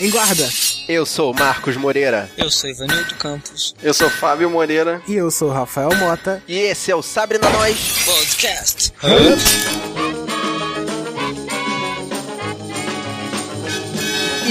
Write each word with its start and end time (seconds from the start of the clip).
Em 0.00 0.10
guarda. 0.10 0.48
Eu 0.88 1.06
sou 1.06 1.32
Marcos 1.32 1.76
Moreira. 1.76 2.30
Eu 2.36 2.50
sou 2.50 2.68
Ivanildo 2.68 3.14
Campos. 3.16 3.74
Eu 3.82 3.94
sou 3.94 4.10
Fábio 4.10 4.50
Moreira. 4.50 5.00
E 5.06 5.14
eu 5.14 5.30
sou 5.30 5.50
Rafael 5.50 5.94
Mota. 5.96 6.42
E 6.48 6.58
esse 6.58 6.90
é 6.90 6.96
o 6.96 7.02
Sabre 7.02 7.38
na 7.38 7.48
Nós 7.50 7.76
Podcast. 8.04 8.92
E 9.02 9.79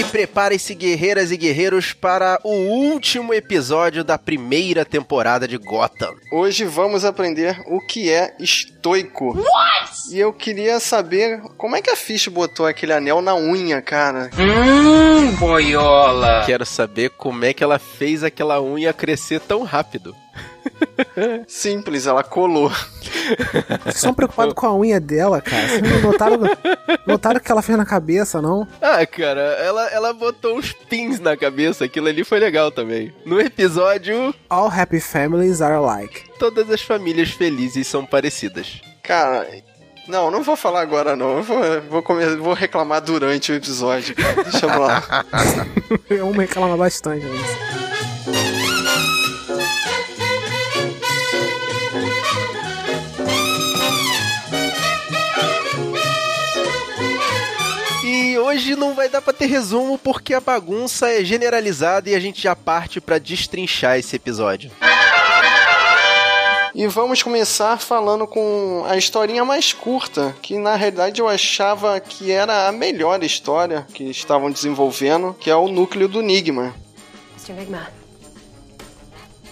preparem-se, 0.09 0.73
guerreiras 0.73 1.31
e 1.31 1.38
guerreiros, 1.38 1.94
para 1.94 2.40
o 2.44 2.52
último 2.52 3.34
episódio 3.34 4.04
da 4.04 4.17
primeira 4.17 4.84
temporada 4.84 5.48
de 5.48 5.58
Gotham. 5.58 6.13
Hoje 6.31 6.66
vamos 6.66 7.05
aprender 7.05 7.62
o 7.67 7.80
que 7.80 8.09
é 8.09 8.36
estoico. 8.40 9.38
What? 9.38 10.12
E 10.12 10.20
eu 10.20 10.34
queria 10.34 10.80
saber 10.80 11.41
como 11.58 11.76
é 11.76 11.81
que 11.81 11.90
a 11.90 11.95
Fish 11.95 12.27
botou 12.27 12.66
aquele 12.66 12.94
anel 12.94 13.22
na 13.22 13.36
unha, 13.36 13.81
cara. 13.81 14.30
Hum, 14.38 15.36
boiola. 15.36 16.44
Quero 16.45 16.66
saber 16.66 17.12
como 17.12 17.45
é 17.45 17.53
que 17.53 17.64
ela 17.64 17.80
fez 17.80 18.23
aquela 18.23 18.62
unha 18.62 18.91
crescer 18.91 19.39
tão 19.39 19.64
rápido. 19.64 20.16
Simples, 21.48 22.08
ela 22.08 22.24
colou. 22.24 22.70
Vocês 23.84 23.96
estão 23.96 24.14
preocupados 24.14 24.54
com 24.54 24.66
a 24.66 24.76
unha 24.76 25.00
dela, 25.00 25.42
cara? 25.42 25.68
Vocês 25.68 25.82
não 25.82 26.02
notaram, 26.02 26.40
notaram 27.06 27.38
o 27.40 27.44
que 27.44 27.52
ela 27.52 27.62
fez 27.62 27.78
na 27.78 27.86
cabeça, 27.86 28.42
não? 28.42 28.68
Ah, 28.82 29.06
cara, 29.06 29.42
ela, 29.42 29.88
ela 29.90 30.14
botou 30.14 30.58
uns 30.58 30.73
pins 30.73 31.20
na 31.20 31.36
cabeça, 31.38 31.86
aquilo 31.86 32.08
ali 32.08 32.23
foi 32.23 32.40
legal 32.40 32.72
também. 32.72 33.14
No 33.26 33.40
episódio. 33.40 34.34
All 34.50 34.70
happy 34.70 35.00
families 35.00 35.62
are 35.62 35.76
alike. 35.76 36.30
Todas 36.40 36.70
as 36.70 36.81
famílias 36.81 37.30
felizes 37.30 37.88
são 37.88 38.06
parecidas. 38.06 38.81
Cara, 39.03 39.48
não, 40.09 40.31
não 40.31 40.42
vou 40.42 40.56
falar 40.56 40.81
agora 40.81 41.16
não. 41.16 41.38
Eu 41.38 41.44
vou, 41.44 41.81
vou, 41.90 42.03
comer, 42.03 42.36
vou 42.38 42.53
reclamar 42.53 43.02
durante 43.02 43.52
o 43.52 43.56
episódio. 43.56 44.16
Cara. 44.16 44.44
Deixa 44.44 44.66
eu 44.66 44.80
lá. 44.80 45.26
eu 46.09 46.28
me 46.31 46.40
reclamar 46.40 46.76
bastante 46.76 47.26
disso. 47.26 47.78
Hoje 58.50 58.75
não 58.75 58.95
vai 58.95 59.08
dar 59.08 59.22
para 59.22 59.31
ter 59.31 59.45
resumo 59.45 59.97
porque 59.97 60.33
a 60.33 60.39
bagunça 60.39 61.08
é 61.08 61.23
generalizada 61.23 62.09
e 62.09 62.16
a 62.16 62.19
gente 62.19 62.42
já 62.42 62.56
parte 62.56 63.00
para 63.00 63.19
destrinchar 63.19 64.00
esse 64.00 64.16
episódio. 64.16 64.72
E 66.73 66.88
vamos 66.88 67.22
começar 67.22 67.78
falando 67.78 68.25
com 68.25 68.83
a 68.88 68.97
historinha 68.97 69.45
mais 69.45 69.72
curta, 69.72 70.36
que 70.41 70.58
na 70.58 70.75
realidade 70.75 71.22
eu 71.22 71.28
achava 71.28 72.00
que 72.00 72.31
era 72.31 72.67
a 72.67 72.72
melhor 72.72 73.23
história 73.23 73.86
que 73.94 74.06
estavam 74.06 74.52
desenvolvendo, 74.52 75.36
que 75.39 75.50
é 75.52 75.56
o 75.56 75.67
núcleo 75.67 76.08
do 76.08 76.19
Enigma. 76.19 76.73
Mr. 77.36 77.52
Enigma. 77.52 77.88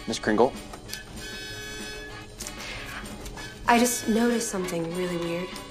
Miss 0.08 0.20
Kringle? 0.20 0.52
I 3.68 3.78
just 3.78 4.08
noticed 4.08 4.50
something 4.50 4.84
really 4.96 5.18
weird. 5.18 5.67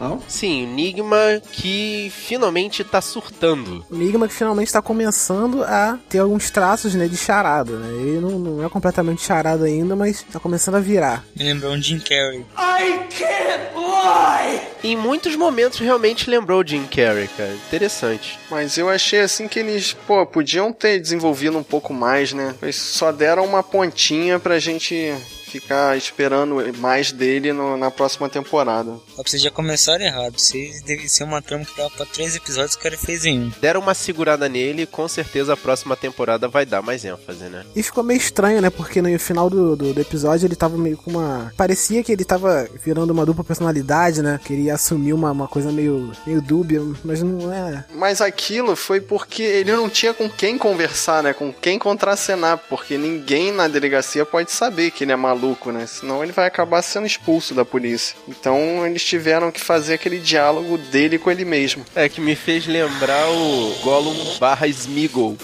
Oh? 0.00 0.18
Sim, 0.28 0.64
Enigma 0.64 1.40
que 1.52 2.10
finalmente 2.14 2.82
tá 2.84 3.00
surtando. 3.00 3.84
O 3.90 3.94
Enigma 3.94 4.28
que 4.28 4.34
finalmente 4.34 4.72
tá 4.72 4.82
começando 4.82 5.62
a 5.64 5.98
ter 6.08 6.18
alguns 6.18 6.50
traços 6.50 6.94
né, 6.94 7.06
de 7.08 7.16
charada, 7.16 7.76
né? 7.76 7.88
Ele 8.00 8.20
não, 8.20 8.38
não 8.38 8.64
é 8.64 8.68
completamente 8.68 9.22
charada 9.22 9.64
ainda, 9.64 9.94
mas 9.96 10.24
tá 10.32 10.40
começando 10.40 10.76
a 10.76 10.80
virar. 10.80 11.24
Me 11.36 11.44
lembrou 11.44 11.72
um 11.72 11.80
Jim 11.80 12.00
Carrey. 12.00 12.44
I 12.56 12.98
can't 13.10 13.74
lie! 13.74 14.60
Em 14.82 14.96
muitos 14.96 15.34
momentos 15.34 15.78
realmente 15.78 16.28
lembrou 16.28 16.60
o 16.62 16.66
Jim 16.66 16.86
Carrey, 16.86 17.28
cara. 17.28 17.54
Interessante. 17.66 18.38
Mas 18.50 18.76
eu 18.76 18.88
achei 18.88 19.20
assim 19.20 19.48
que 19.48 19.58
eles, 19.58 19.94
pô, 20.06 20.26
podiam 20.26 20.72
ter 20.72 21.00
desenvolvido 21.00 21.56
um 21.56 21.62
pouco 21.62 21.94
mais, 21.94 22.32
né? 22.32 22.54
Eles 22.60 22.76
só 22.76 23.10
deram 23.10 23.44
uma 23.44 23.62
pontinha 23.62 24.38
pra 24.38 24.58
gente 24.58 25.14
ficar 25.60 25.96
esperando 25.96 26.56
mais 26.78 27.12
dele 27.12 27.52
no, 27.52 27.76
na 27.76 27.90
próxima 27.90 28.28
temporada. 28.28 28.98
Vocês 29.16 29.40
já 29.40 29.50
começaram 29.50 30.04
errado. 30.04 30.36
Vocês 30.36 30.82
devem 30.82 31.06
ser 31.06 31.22
uma 31.22 31.40
trama 31.40 31.64
que 31.64 31.76
dava 31.76 31.90
pra 31.90 32.06
três 32.06 32.34
episódios, 32.34 32.74
o 32.74 32.78
cara 32.80 32.98
fez 32.98 33.24
em 33.24 33.38
um. 33.38 33.52
Deram 33.60 33.80
uma 33.80 33.94
segurada 33.94 34.48
nele 34.48 34.82
e 34.82 34.86
com 34.86 35.06
certeza 35.06 35.52
a 35.52 35.56
próxima 35.56 35.96
temporada 35.96 36.48
vai 36.48 36.66
dar 36.66 36.82
mais 36.82 37.04
ênfase, 37.04 37.44
né? 37.44 37.64
E 37.74 37.82
ficou 37.82 38.02
meio 38.02 38.18
estranho, 38.18 38.60
né? 38.60 38.68
Porque 38.68 39.00
no 39.00 39.18
final 39.18 39.48
do, 39.48 39.76
do, 39.76 39.94
do 39.94 40.00
episódio 40.00 40.46
ele 40.46 40.56
tava 40.56 40.76
meio 40.76 40.96
com 40.96 41.12
uma. 41.12 41.52
Parecia 41.56 42.02
que 42.02 42.10
ele 42.10 42.24
tava 42.24 42.68
virando 42.82 43.12
uma 43.12 43.24
dupla 43.24 43.44
personalidade, 43.44 44.22
né? 44.22 44.40
Queria 44.44 44.74
assumir 44.74 45.12
uma, 45.12 45.30
uma 45.30 45.46
coisa 45.46 45.70
meio, 45.70 46.10
meio 46.26 46.42
dúbia, 46.42 46.82
mas 47.04 47.22
não 47.22 47.52
é. 47.52 47.84
Mas 47.94 48.20
aquilo 48.20 48.74
foi 48.74 49.00
porque 49.00 49.42
ele 49.42 49.72
não 49.72 49.88
tinha 49.88 50.12
com 50.12 50.28
quem 50.28 50.58
conversar, 50.58 51.22
né? 51.22 51.32
Com 51.32 51.52
quem 51.52 51.78
contracenar, 51.78 52.58
porque 52.68 52.98
ninguém 52.98 53.52
na 53.52 53.68
delegacia 53.68 54.26
pode 54.26 54.50
saber 54.50 54.90
que 54.90 55.04
ele 55.04 55.12
é 55.12 55.16
maluco 55.16 55.43
maluco, 55.44 55.70
né? 55.70 55.86
Senão 55.86 56.22
ele 56.22 56.32
vai 56.32 56.46
acabar 56.46 56.80
sendo 56.82 57.06
expulso 57.06 57.54
da 57.54 57.64
polícia. 57.64 58.16
Então 58.26 58.86
eles 58.86 59.04
tiveram 59.04 59.52
que 59.52 59.60
fazer 59.60 59.94
aquele 59.94 60.18
diálogo 60.18 60.78
dele 60.78 61.18
com 61.18 61.30
ele 61.30 61.44
mesmo. 61.44 61.84
É 61.94 62.08
que 62.08 62.20
me 62.20 62.34
fez 62.34 62.66
lembrar 62.66 63.28
o 63.28 63.74
Gollum 63.82 64.38
barra 64.38 64.66
Smeagol. 64.66 65.36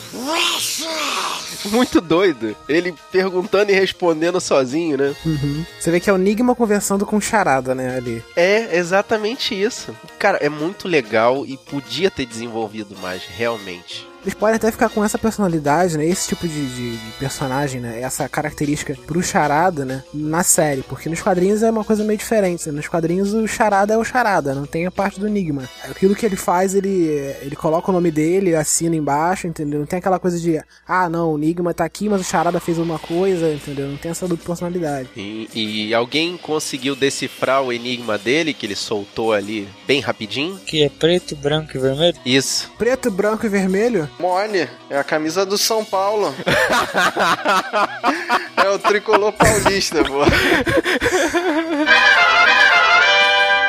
Muito 1.66 2.00
doido. 2.00 2.56
Ele 2.68 2.94
perguntando 3.12 3.70
e 3.70 3.74
respondendo 3.74 4.40
sozinho, 4.40 4.96
né? 4.96 5.14
Uhum. 5.26 5.64
Você 5.78 5.90
vê 5.90 6.00
que 6.00 6.08
é 6.08 6.12
o 6.12 6.16
Enigma 6.16 6.54
conversando 6.54 7.04
com 7.04 7.20
Charada, 7.20 7.74
né, 7.74 7.96
ali. 7.96 8.24
É, 8.34 8.76
exatamente 8.76 9.60
isso. 9.60 9.94
Cara, 10.18 10.38
é 10.38 10.48
muito 10.48 10.88
legal 10.88 11.44
e 11.44 11.58
podia 11.58 12.10
ter 12.10 12.24
desenvolvido 12.24 12.96
mais, 12.98 13.22
realmente. 13.24 14.09
Eles 14.22 14.34
podem 14.34 14.56
até 14.56 14.70
ficar 14.70 14.88
com 14.90 15.04
essa 15.04 15.18
personalidade, 15.18 15.96
né? 15.96 16.06
Esse 16.06 16.28
tipo 16.28 16.46
de, 16.46 16.66
de, 16.74 16.96
de, 16.96 17.12
personagem, 17.18 17.80
né? 17.80 18.00
Essa 18.00 18.28
característica 18.28 18.96
pro 19.06 19.22
charada, 19.22 19.84
né? 19.84 20.02
Na 20.12 20.42
série. 20.42 20.82
Porque 20.82 21.08
nos 21.08 21.22
quadrinhos 21.22 21.62
é 21.62 21.70
uma 21.70 21.84
coisa 21.84 22.04
meio 22.04 22.18
diferente. 22.18 22.68
Né? 22.68 22.72
Nos 22.72 22.88
quadrinhos 22.88 23.32
o 23.32 23.46
charada 23.46 23.94
é 23.94 23.96
o 23.96 24.04
charada, 24.04 24.54
não 24.54 24.66
tem 24.66 24.86
a 24.86 24.90
parte 24.90 25.18
do 25.18 25.26
enigma. 25.26 25.68
Aquilo 25.84 26.14
que 26.14 26.26
ele 26.26 26.36
faz, 26.36 26.74
ele, 26.74 27.08
ele 27.40 27.56
coloca 27.56 27.90
o 27.90 27.94
nome 27.94 28.10
dele, 28.10 28.54
assina 28.54 28.94
embaixo, 28.94 29.46
entendeu? 29.46 29.80
Não 29.80 29.86
tem 29.86 29.98
aquela 29.98 30.18
coisa 30.18 30.38
de, 30.38 30.62
ah, 30.86 31.08
não, 31.08 31.32
o 31.32 31.38
enigma 31.38 31.72
tá 31.72 31.84
aqui, 31.84 32.08
mas 32.08 32.20
o 32.20 32.24
charada 32.24 32.60
fez 32.60 32.78
uma 32.78 32.98
coisa, 32.98 33.52
entendeu? 33.52 33.88
Não 33.88 33.96
tem 33.96 34.10
essa 34.10 34.28
dupla 34.28 34.46
personalidade. 34.46 35.08
E, 35.16 35.48
e 35.54 35.94
alguém 35.94 36.36
conseguiu 36.36 36.94
decifrar 36.94 37.62
o 37.62 37.72
enigma 37.72 38.18
dele, 38.18 38.52
que 38.52 38.66
ele 38.66 38.76
soltou 38.76 39.32
ali 39.32 39.68
bem 39.86 40.00
rapidinho? 40.00 40.58
Que 40.66 40.82
é 40.82 40.88
preto, 40.88 41.36
branco 41.36 41.76
e 41.76 41.80
vermelho? 41.80 42.16
Isso. 42.24 42.70
Preto, 42.76 43.10
branco 43.10 43.46
e 43.46 43.48
vermelho? 43.48 44.09
Mone, 44.18 44.68
é 44.88 44.98
a 44.98 45.04
camisa 45.04 45.46
do 45.46 45.56
São 45.56 45.84
Paulo. 45.84 46.34
é 48.56 48.68
o 48.68 48.78
tricolor 48.78 49.32
paulista, 49.32 50.02
pô. 50.04 50.20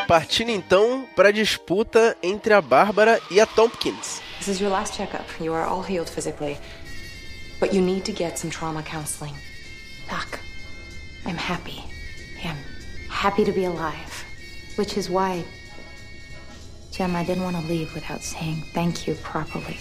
Partindo 0.08 0.50
então 0.50 1.08
para 1.16 1.30
a 1.30 1.32
disputa 1.32 2.18
entre 2.22 2.54
a 2.54 2.62
Bárbara 2.62 3.20
e 3.30 3.40
a 3.40 3.46
Tompkins. 3.46 4.22
This 4.40 4.48
is 4.48 4.60
your 4.60 4.72
last 4.72 4.96
checkup. 4.96 5.24
You 5.40 5.54
are 5.54 5.66
all 5.66 5.84
healed 5.84 6.10
physically. 6.10 6.58
But 7.60 7.74
you 7.74 7.82
need 7.82 8.04
to 8.06 8.12
get 8.12 8.38
some 8.38 8.50
trauma 8.50 8.82
counseling. 8.84 9.36
Doc, 10.10 10.40
I'm 11.26 11.38
happy. 11.38 11.84
I'm 12.44 12.58
happy 13.08 13.46
to 13.46 13.52
be 13.52 13.66
alive. 13.66 14.26
Which 14.78 14.98
is 14.98 15.10
why, 15.10 15.46
Jem, 16.92 17.16
I 17.16 17.24
didn't 17.24 17.44
want 17.44 17.56
to 17.58 17.64
leave 17.68 17.94
without 17.94 18.24
saying 18.24 18.64
thank 18.74 19.08
you 19.08 19.14
properly. 19.16 19.78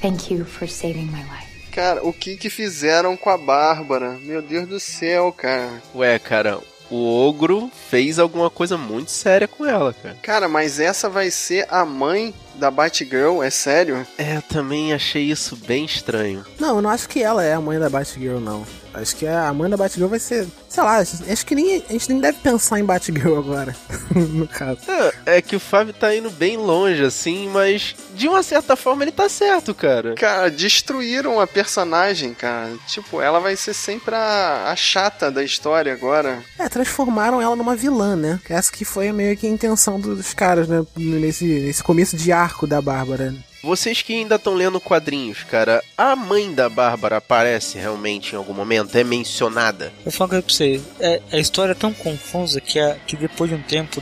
Thank 0.00 0.32
you 0.32 0.44
for 0.44 0.68
saving 0.68 1.06
my 1.06 1.22
life. 1.22 1.48
Cara, 1.72 2.04
o 2.04 2.12
que 2.12 2.36
que 2.36 2.50
fizeram 2.50 3.16
com 3.16 3.30
a 3.30 3.38
Bárbara? 3.38 4.18
Meu 4.22 4.42
Deus 4.42 4.66
do 4.66 4.80
céu, 4.80 5.32
cara. 5.32 5.82
Ué, 5.94 6.18
cara, 6.18 6.58
o 6.90 7.28
ogro 7.28 7.70
fez 7.90 8.18
alguma 8.18 8.50
coisa 8.50 8.76
muito 8.76 9.10
séria 9.10 9.46
com 9.46 9.64
ela, 9.64 9.92
cara. 9.92 10.16
Cara, 10.22 10.48
mas 10.48 10.80
essa 10.80 11.08
vai 11.08 11.30
ser 11.30 11.66
a 11.70 11.84
mãe 11.84 12.34
da 12.58 12.70
Batgirl, 12.70 13.42
é 13.42 13.50
sério? 13.50 14.06
É, 14.18 14.36
eu 14.36 14.42
também 14.42 14.92
achei 14.92 15.30
isso 15.30 15.56
bem 15.56 15.84
estranho. 15.84 16.44
Não, 16.58 16.76
eu 16.76 16.82
não 16.82 16.90
acho 16.90 17.08
que 17.08 17.22
ela 17.22 17.42
é 17.42 17.54
a 17.54 17.60
mãe 17.60 17.78
da 17.78 17.88
Batgirl, 17.88 18.40
não. 18.40 18.66
Acho 19.00 19.14
que 19.14 19.26
a 19.26 19.52
mãe 19.52 19.70
da 19.70 19.76
Batgirl 19.76 20.08
vai 20.08 20.18
ser. 20.18 20.46
Sei 20.68 20.82
lá, 20.82 20.98
acho 20.98 21.46
que 21.46 21.54
nem, 21.54 21.82
a 21.88 21.92
gente 21.92 22.08
nem 22.10 22.20
deve 22.20 22.38
pensar 22.38 22.80
em 22.80 22.84
Batgirl 22.84 23.38
agora. 23.38 23.74
no 24.14 24.46
caso. 24.46 24.80
É, 25.24 25.36
é, 25.36 25.42
que 25.42 25.56
o 25.56 25.60
Fábio 25.60 25.92
tá 25.92 26.14
indo 26.14 26.30
bem 26.30 26.56
longe, 26.56 27.02
assim, 27.02 27.48
mas 27.48 27.94
de 28.14 28.28
uma 28.28 28.42
certa 28.42 28.76
forma 28.76 29.04
ele 29.04 29.12
tá 29.12 29.28
certo, 29.28 29.74
cara. 29.74 30.14
Cara, 30.14 30.50
destruíram 30.50 31.40
a 31.40 31.46
personagem, 31.46 32.34
cara. 32.34 32.72
Tipo, 32.86 33.20
ela 33.20 33.38
vai 33.38 33.56
ser 33.56 33.74
sempre 33.74 34.14
a, 34.14 34.70
a 34.70 34.76
chata 34.76 35.30
da 35.30 35.44
história 35.44 35.92
agora. 35.92 36.42
É, 36.58 36.68
transformaram 36.68 37.40
ela 37.40 37.54
numa 37.54 37.76
vilã, 37.76 38.16
né? 38.16 38.40
Essa 38.48 38.72
que 38.72 38.84
foi 38.84 39.12
meio 39.12 39.36
que 39.36 39.46
a 39.46 39.50
intenção 39.50 40.00
dos 40.00 40.34
caras, 40.34 40.66
né? 40.66 40.84
Nesse, 40.96 41.44
nesse 41.44 41.82
começo 41.82 42.16
de 42.16 42.32
arco 42.48 42.66
da 42.66 42.80
Bárbara. 42.80 43.34
Vocês 43.62 44.02
que 44.02 44.14
ainda 44.14 44.36
estão 44.36 44.54
lendo 44.54 44.80
quadrinhos, 44.80 45.42
cara, 45.42 45.82
a 45.96 46.14
mãe 46.14 46.52
da 46.54 46.68
Bárbara 46.68 47.16
aparece 47.16 47.76
realmente 47.76 48.32
em 48.32 48.36
algum 48.36 48.54
momento? 48.54 48.96
É 48.96 49.02
mencionada? 49.04 49.92
Eu 50.06 50.12
falo 50.12 50.30
uma 50.32 50.40
coisa 50.40 50.42
pra 50.44 50.54
você, 50.54 50.80
é, 51.00 51.20
a 51.32 51.38
história 51.38 51.72
é 51.72 51.74
tão 51.74 51.92
confusa 51.92 52.60
que, 52.60 52.78
a, 52.78 52.94
que 53.06 53.16
depois 53.16 53.50
de 53.50 53.56
um 53.56 53.62
tempo, 53.62 54.00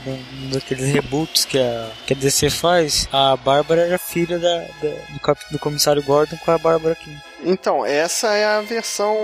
daqueles 0.52 0.93
reboots 0.93 1.44
que 1.46 1.58
a, 1.58 1.90
que 2.06 2.12
a 2.12 2.16
DC 2.16 2.50
faz, 2.50 3.08
a 3.10 3.34
Bárbara 3.37 3.81
era 3.87 3.98
filha 3.98 4.38
da, 4.38 4.58
da- 4.58 5.12
do, 5.14 5.20
cap- 5.20 5.40
do 5.50 5.58
comissário 5.58 6.02
Gordon 6.02 6.37
com 6.44 6.50
a 6.50 6.58
Bárbara 6.58 6.92
aqui. 6.92 7.10
Então, 7.44 7.85
essa 7.85 8.29
é 8.35 8.44
a 8.44 8.61
versão 8.61 9.15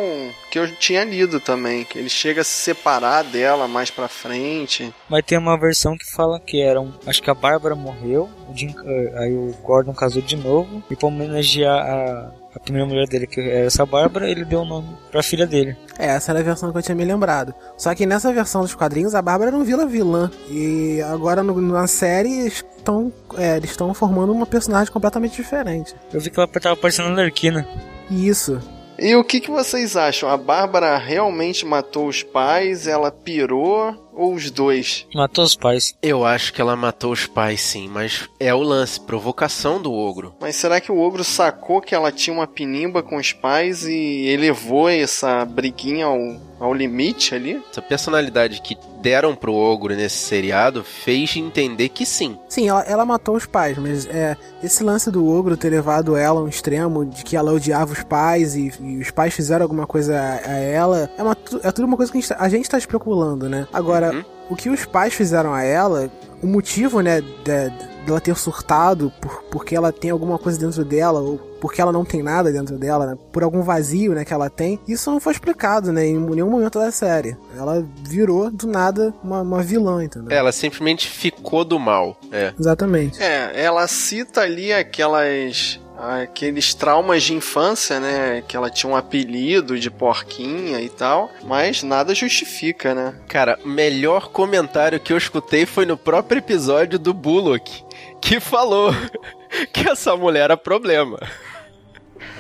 que 0.51 0.59
eu 0.59 0.71
tinha 0.77 1.03
lido 1.05 1.41
também, 1.41 1.85
que 1.85 1.99
ele 1.99 2.09
chega 2.09 2.43
a 2.43 2.45
se 2.45 2.51
separar 2.51 3.25
dela 3.25 3.67
mais 3.67 3.91
pra 3.91 4.07
frente. 4.09 4.93
Mas 5.09 5.25
tem 5.25 5.39
uma 5.39 5.59
versão 5.59 5.97
que 5.97 6.05
fala 6.11 6.39
que 6.39 6.61
era 6.61 6.81
um, 6.81 6.93
acho 7.07 7.23
que 7.23 7.31
a 7.31 7.35
Bárbara 7.35 7.75
morreu, 7.75 8.29
o 8.49 8.57
Jim- 8.57 8.75
eh, 8.85 9.13
aí 9.17 9.33
o 9.35 9.55
Gordon 9.63 9.95
casou 9.95 10.21
de 10.23 10.37
novo, 10.37 10.83
e 10.91 10.95
pra 10.97 11.09
homenagear 11.09 11.75
a, 11.75 12.33
a 12.55 12.61
primeira 12.61 12.87
mulher 12.87 13.09
dele, 13.09 13.27
que 13.27 13.41
era 13.41 13.67
essa 13.67 13.85
Bárbara, 13.87 14.31
ele 14.31 14.45
deu 14.45 14.61
o 14.61 14.65
nome 14.67 14.89
pra 15.11 15.23
filha 15.23 15.47
dele. 15.47 15.77
É, 15.99 16.07
essa 16.09 16.33
era 16.33 16.41
a 16.41 16.45
versão 16.45 16.71
que 16.71 16.79
eu 16.79 16.83
tinha 16.83 16.95
me 16.95 17.05
lembrado. 17.05 17.55
Só 17.79 17.95
que 17.95 18.05
nessa 18.07 18.33
versão 18.33 18.61
dos 18.61 18.75
quadrinhos, 18.75 19.15
a 19.15 19.23
Bárbara 19.23 19.51
não 19.51 19.65
vira 19.65 19.87
vilã. 19.87 20.31
E 20.51 21.01
agora 21.03 21.43
no- 21.43 21.61
na 21.61 21.87
série 21.87 22.47
estão, 22.47 23.11
é, 23.39 23.57
eles 23.57 23.71
estão 23.71 23.93
formando 23.95 24.33
uma 24.33 24.47
personagem 24.47 24.93
completamente 24.93 25.35
diferente. 25.37 25.95
Eu 26.13 26.21
vi 26.21 26.31
que 26.31 26.39
ela 26.39 26.47
tava 26.47 26.77
parecendo 26.77 27.09
a 27.09 27.13
Lerquina. 27.15 27.67
Isso. 28.13 28.61
E 28.99 29.17
o 29.17 29.25
que, 29.25 29.41
que 29.41 29.51
vocês 29.51 29.97
acham? 29.97 30.29
A 30.29 30.37
Bárbara 30.37 30.97
realmente 30.99 31.65
matou 31.65 32.07
os 32.09 32.23
pais? 32.23 32.87
Ela 32.87 33.11
pirou? 33.11 34.12
Ou 34.15 34.35
os 34.35 34.51
dois? 34.51 35.07
Matou 35.15 35.45
os 35.45 35.57
pais. 35.57 35.95
Eu 36.03 36.25
acho 36.25 36.53
que 36.53 36.61
ela 36.61 36.77
matou 36.77 37.13
os 37.13 37.27
pais, 37.27 37.61
sim, 37.61 37.89
mas 37.89 38.29
é 38.39 38.55
o 38.55 38.61
lance, 38.63 39.01
provocação 39.01 39.81
do 39.81 39.93
ogro. 39.93 40.35
Mas 40.41 40.57
será 40.57 40.81
que 40.81 40.93
o 40.93 40.99
ogro 40.99 41.25
sacou 41.25 41.81
que 41.81 41.95
ela 41.95 42.13
tinha 42.13 42.35
uma 42.35 42.47
pinimba 42.47 43.03
com 43.03 43.17
os 43.17 43.33
pais 43.33 43.85
e 43.87 44.27
elevou 44.29 44.89
essa 44.89 45.45
briguinha 45.45 46.07
ao, 46.07 46.19
ao 46.61 46.75
limite 46.75 47.35
ali? 47.35 47.63
Essa 47.71 47.81
personalidade 47.83 48.61
que 48.61 48.77
deram 49.01 49.35
pro 49.35 49.53
ogro 49.53 49.97
nesse 49.97 50.17
seriado 50.19 50.85
fez 50.85 51.35
entender 51.37 51.89
que 51.89 52.07
sim. 52.07 52.39
Sim, 52.49 52.69
ela, 52.69 52.83
ela 52.83 53.05
matou 53.05 53.35
os 53.35 53.47
pais, 53.47 53.77
mas 53.77 54.07
é, 54.07 54.37
esse 54.63 54.85
lance 54.85 55.11
do 55.11 55.27
ogro 55.29 55.57
ter 55.57 55.71
levado 55.71 56.17
ela 56.17 56.39
a 56.41 56.45
um 56.45 56.49
extremo 56.49 57.05
de 57.05 57.25
que 57.25 57.37
ela 57.37 57.53
odiava 57.53 57.93
os 57.93 58.05
pais 58.05 58.55
e, 58.55 58.73
e 58.81 58.99
os 58.99 59.11
pais 59.11 59.35
fizeram 59.35 59.65
alguma 59.65 59.89
coisa 59.89 60.17
a, 60.17 60.51
a 60.53 60.57
ela, 60.59 61.11
é, 61.19 61.23
uma, 61.23 61.37
é 61.65 61.73
tudo 61.73 61.85
uma 61.87 61.97
coisa 61.97 62.13
que 62.13 62.19
a 62.19 62.21
gente, 62.21 62.29
tá- 62.29 62.37
a 62.39 62.49
gente 62.49 62.71
tá 62.71 62.79
especulando, 62.79 63.49
né? 63.49 63.67
Agora, 63.73 64.02
o 64.51 64.57
que 64.57 64.69
os 64.71 64.85
pais 64.85 65.15
fizeram 65.15 65.53
a 65.55 65.63
ela, 65.63 66.11
o 66.43 66.47
motivo, 66.47 67.01
né, 67.01 67.21
de- 67.21 67.93
dela 68.05 68.21
ter 68.21 68.35
surtado 68.37 69.13
por, 69.21 69.45
porque 69.45 69.77
ela 69.77 69.93
tem 69.93 70.11
alguma 70.11 70.37
coisa 70.37 70.59
dentro 70.59 70.85
dela, 70.85 71.21
ou 71.21 71.39
porque 71.61 71.81
ela 71.81 71.93
não 71.93 72.05
tem 72.05 72.21
nada 72.21 72.51
dentro 72.51 72.77
dela, 72.77 73.07
né, 73.07 73.17
por 73.33 73.45
algum 73.45 73.63
vazio, 73.63 74.13
né, 74.13 74.25
que 74.25 74.35
ela 74.35 74.51
tem, 74.51 74.81
isso 74.89 75.09
não 75.09 75.21
foi 75.21 75.33
explicado, 75.33 75.93
né, 75.93 76.05
em 76.05 76.19
nenhum 76.19 76.51
momento 76.51 76.81
da 76.81 76.91
série. 76.91 77.37
Ela 77.57 77.87
virou, 78.03 78.51
do 78.51 78.67
nada, 78.67 79.15
uma, 79.23 79.43
uma 79.43 79.63
vilã, 79.63 80.03
entendeu? 80.03 80.37
Ela 80.37 80.51
simplesmente 80.51 81.09
ficou 81.09 81.65
do 81.65 81.79
mal. 81.79 82.17
É. 82.33 82.53
Exatamente. 82.59 83.23
É, 83.23 83.53
ela 83.63 83.87
cita 83.87 84.41
ali 84.41 84.73
aquelas. 84.73 85.79
Aqueles 86.03 86.75
traumas 86.75 87.23
de 87.23 87.33
infância, 87.33 88.01
né? 88.01 88.43
Que 88.47 88.57
ela 88.57 88.69
tinha 88.69 88.91
um 88.91 88.97
apelido 88.97 89.79
de 89.79 89.89
porquinha 89.89 90.81
e 90.81 90.89
tal, 90.89 91.31
mas 91.45 91.85
nada 91.85 92.13
justifica, 92.15 92.93
né? 92.95 93.15
Cara, 93.29 93.57
o 93.65 93.69
melhor 93.69 94.31
comentário 94.31 94.99
que 94.99 95.13
eu 95.13 95.17
escutei 95.17 95.65
foi 95.65 95.87
no 95.87 95.97
próprio 95.97 96.39
episódio 96.39 96.99
do 96.99 97.15
Bullock, 97.15 97.85
que 98.21 98.41
falou 98.41 98.93
que 99.73 99.89
essa 99.89 100.17
mulher 100.17 100.43
era 100.45 100.57
problema. 100.57 101.21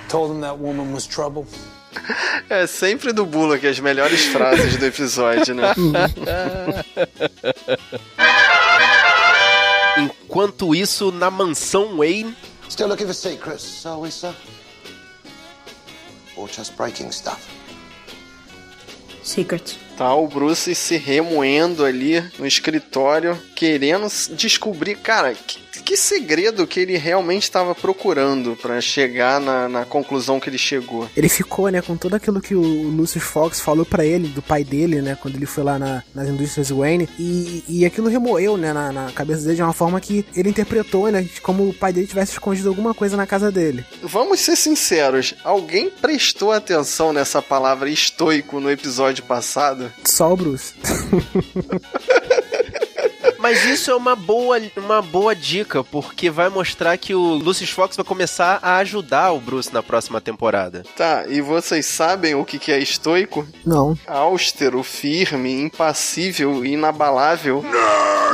Told 0.08 0.34
him 0.34 0.40
that 0.40 0.58
woman 0.58 0.92
was 0.92 1.06
trouble. 1.06 1.46
É 2.50 2.66
sempre 2.66 3.12
do 3.12 3.24
Bullock 3.24 3.64
as 3.66 3.78
melhores 3.78 4.24
frases 4.24 4.76
do 4.76 4.86
episódio, 4.86 5.54
né? 5.54 5.72
Enquanto 9.98 10.74
isso, 10.74 11.12
na 11.12 11.30
mansão 11.30 11.98
Wayne, 11.98 12.34
Still 12.72 12.88
looking 12.88 13.06
for 13.06 13.12
secrets, 13.12 13.84
are 13.84 13.98
we, 13.98 14.08
sir? 14.08 14.34
Or 16.38 16.48
just 16.48 16.74
breaking 16.74 17.12
stuff? 17.12 17.46
Secrets. 19.22 19.76
Tá 20.02 20.16
o 20.16 20.26
Bruce 20.26 20.74
se 20.74 20.96
remoendo 20.96 21.84
ali 21.84 22.20
no 22.36 22.44
escritório, 22.44 23.38
querendo 23.54 24.08
descobrir, 24.32 24.96
cara, 24.96 25.32
que, 25.32 25.60
que 25.84 25.96
segredo 25.96 26.66
que 26.66 26.80
ele 26.80 26.96
realmente 26.96 27.44
estava 27.44 27.72
procurando 27.72 28.56
pra 28.60 28.80
chegar 28.80 29.40
na, 29.40 29.68
na 29.68 29.84
conclusão 29.84 30.40
que 30.40 30.50
ele 30.50 30.58
chegou. 30.58 31.08
Ele 31.16 31.28
ficou, 31.28 31.68
né, 31.68 31.80
com 31.80 31.96
tudo 31.96 32.16
aquilo 32.16 32.40
que 32.40 32.52
o 32.52 32.60
Lucius 32.62 33.22
Fox 33.22 33.60
falou 33.60 33.86
pra 33.86 34.04
ele, 34.04 34.26
do 34.26 34.42
pai 34.42 34.64
dele, 34.64 35.00
né, 35.00 35.16
quando 35.22 35.36
ele 35.36 35.46
foi 35.46 35.62
lá 35.62 35.78
na- 35.78 36.02
nas 36.12 36.28
indústrias 36.28 36.70
Wayne, 36.70 37.08
e, 37.16 37.62
e 37.68 37.86
aquilo 37.86 38.08
remoeu, 38.08 38.56
né, 38.56 38.72
na, 38.72 38.90
na 38.90 39.12
cabeça 39.12 39.42
dele 39.42 39.54
de 39.54 39.62
uma 39.62 39.72
forma 39.72 40.00
que 40.00 40.26
ele 40.34 40.48
interpretou, 40.50 41.12
né, 41.12 41.24
como 41.42 41.68
o 41.68 41.72
pai 41.72 41.92
dele 41.92 42.08
tivesse 42.08 42.32
escondido 42.32 42.68
alguma 42.70 42.92
coisa 42.92 43.16
na 43.16 43.24
casa 43.26 43.52
dele. 43.52 43.84
Vamos 44.02 44.40
ser 44.40 44.56
sinceros, 44.56 45.32
alguém 45.44 45.88
prestou 45.90 46.50
atenção 46.50 47.12
nessa 47.12 47.40
palavra 47.40 47.88
estoico 47.88 48.58
no 48.58 48.68
episódio 48.68 49.22
passado? 49.22 49.91
Só 50.04 50.32
o 50.32 50.36
Bruce. 50.36 50.74
Mas 53.42 53.64
isso 53.64 53.90
é 53.90 53.94
uma 53.96 54.14
boa, 54.14 54.60
uma 54.76 55.02
boa 55.02 55.34
dica, 55.34 55.82
porque 55.82 56.30
vai 56.30 56.48
mostrar 56.48 56.96
que 56.96 57.12
o 57.12 57.34
Lucius 57.34 57.70
Fox 57.70 57.96
vai 57.96 58.04
começar 58.04 58.60
a 58.62 58.76
ajudar 58.76 59.32
o 59.32 59.40
Bruce 59.40 59.74
na 59.74 59.82
próxima 59.82 60.20
temporada. 60.20 60.84
Tá, 60.96 61.24
e 61.28 61.40
vocês 61.40 61.86
sabem 61.86 62.36
o 62.36 62.44
que 62.44 62.56
que 62.56 62.70
é 62.70 62.78
estoico? 62.78 63.44
Não. 63.66 63.98
Austero, 64.06 64.80
firme, 64.84 65.60
impassível, 65.60 66.64
inabalável. 66.64 67.64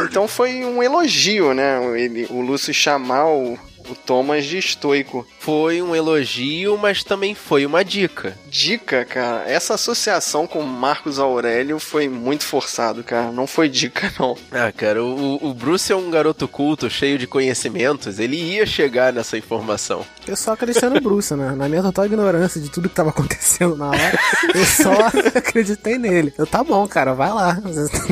Então 0.04 0.28
foi 0.28 0.62
um 0.62 0.82
elogio, 0.82 1.54
né? 1.54 1.80
Ele, 1.98 2.26
o 2.28 2.42
Lúcio 2.42 2.74
chamar 2.74 3.28
o, 3.28 3.58
o 3.90 3.94
Thomas 3.94 4.44
de 4.44 4.58
estoico. 4.58 5.26
Foi 5.38 5.80
um 5.82 5.94
elogio, 5.94 6.76
mas 6.78 7.02
também 7.02 7.34
foi 7.34 7.64
uma 7.66 7.84
dica. 7.84 8.36
Dica, 8.48 9.04
cara, 9.04 9.44
essa 9.48 9.74
associação 9.74 10.46
com 10.46 10.62
Marcos 10.62 11.18
Aurélio 11.18 11.78
foi 11.78 12.08
muito 12.08 12.44
forçado, 12.44 13.02
cara. 13.02 13.32
Não 13.32 13.46
foi 13.46 13.68
dica, 13.68 14.12
não. 14.18 14.36
Ah, 14.52 14.72
cara, 14.72 15.02
o, 15.02 15.38
o 15.42 15.54
Bruce 15.54 15.92
é 15.92 15.96
um 15.96 16.10
garoto 16.10 16.46
culto, 16.48 16.90
cheio 16.90 17.18
de 17.18 17.26
conhecimentos, 17.26 18.18
ele 18.18 18.36
ia 18.36 18.66
chegar 18.66 19.12
nessa 19.12 19.36
informação. 19.38 20.04
Eu 20.26 20.36
só 20.36 20.52
acreditei 20.52 20.88
no 20.88 21.00
Bruce, 21.00 21.34
né, 21.34 21.54
na 21.56 21.68
minha 21.68 21.82
total 21.82 22.06
ignorância 22.06 22.60
de 22.60 22.68
tudo 22.68 22.88
que 22.88 22.94
tava 22.94 23.10
acontecendo 23.10 23.76
na 23.76 23.88
hora, 23.88 24.18
eu 24.54 24.64
só 24.64 24.92
acreditei 25.34 25.98
nele. 25.98 26.32
Eu, 26.36 26.46
tá 26.46 26.62
bom, 26.62 26.86
cara, 26.86 27.14
vai 27.14 27.30
lá, 27.32 27.60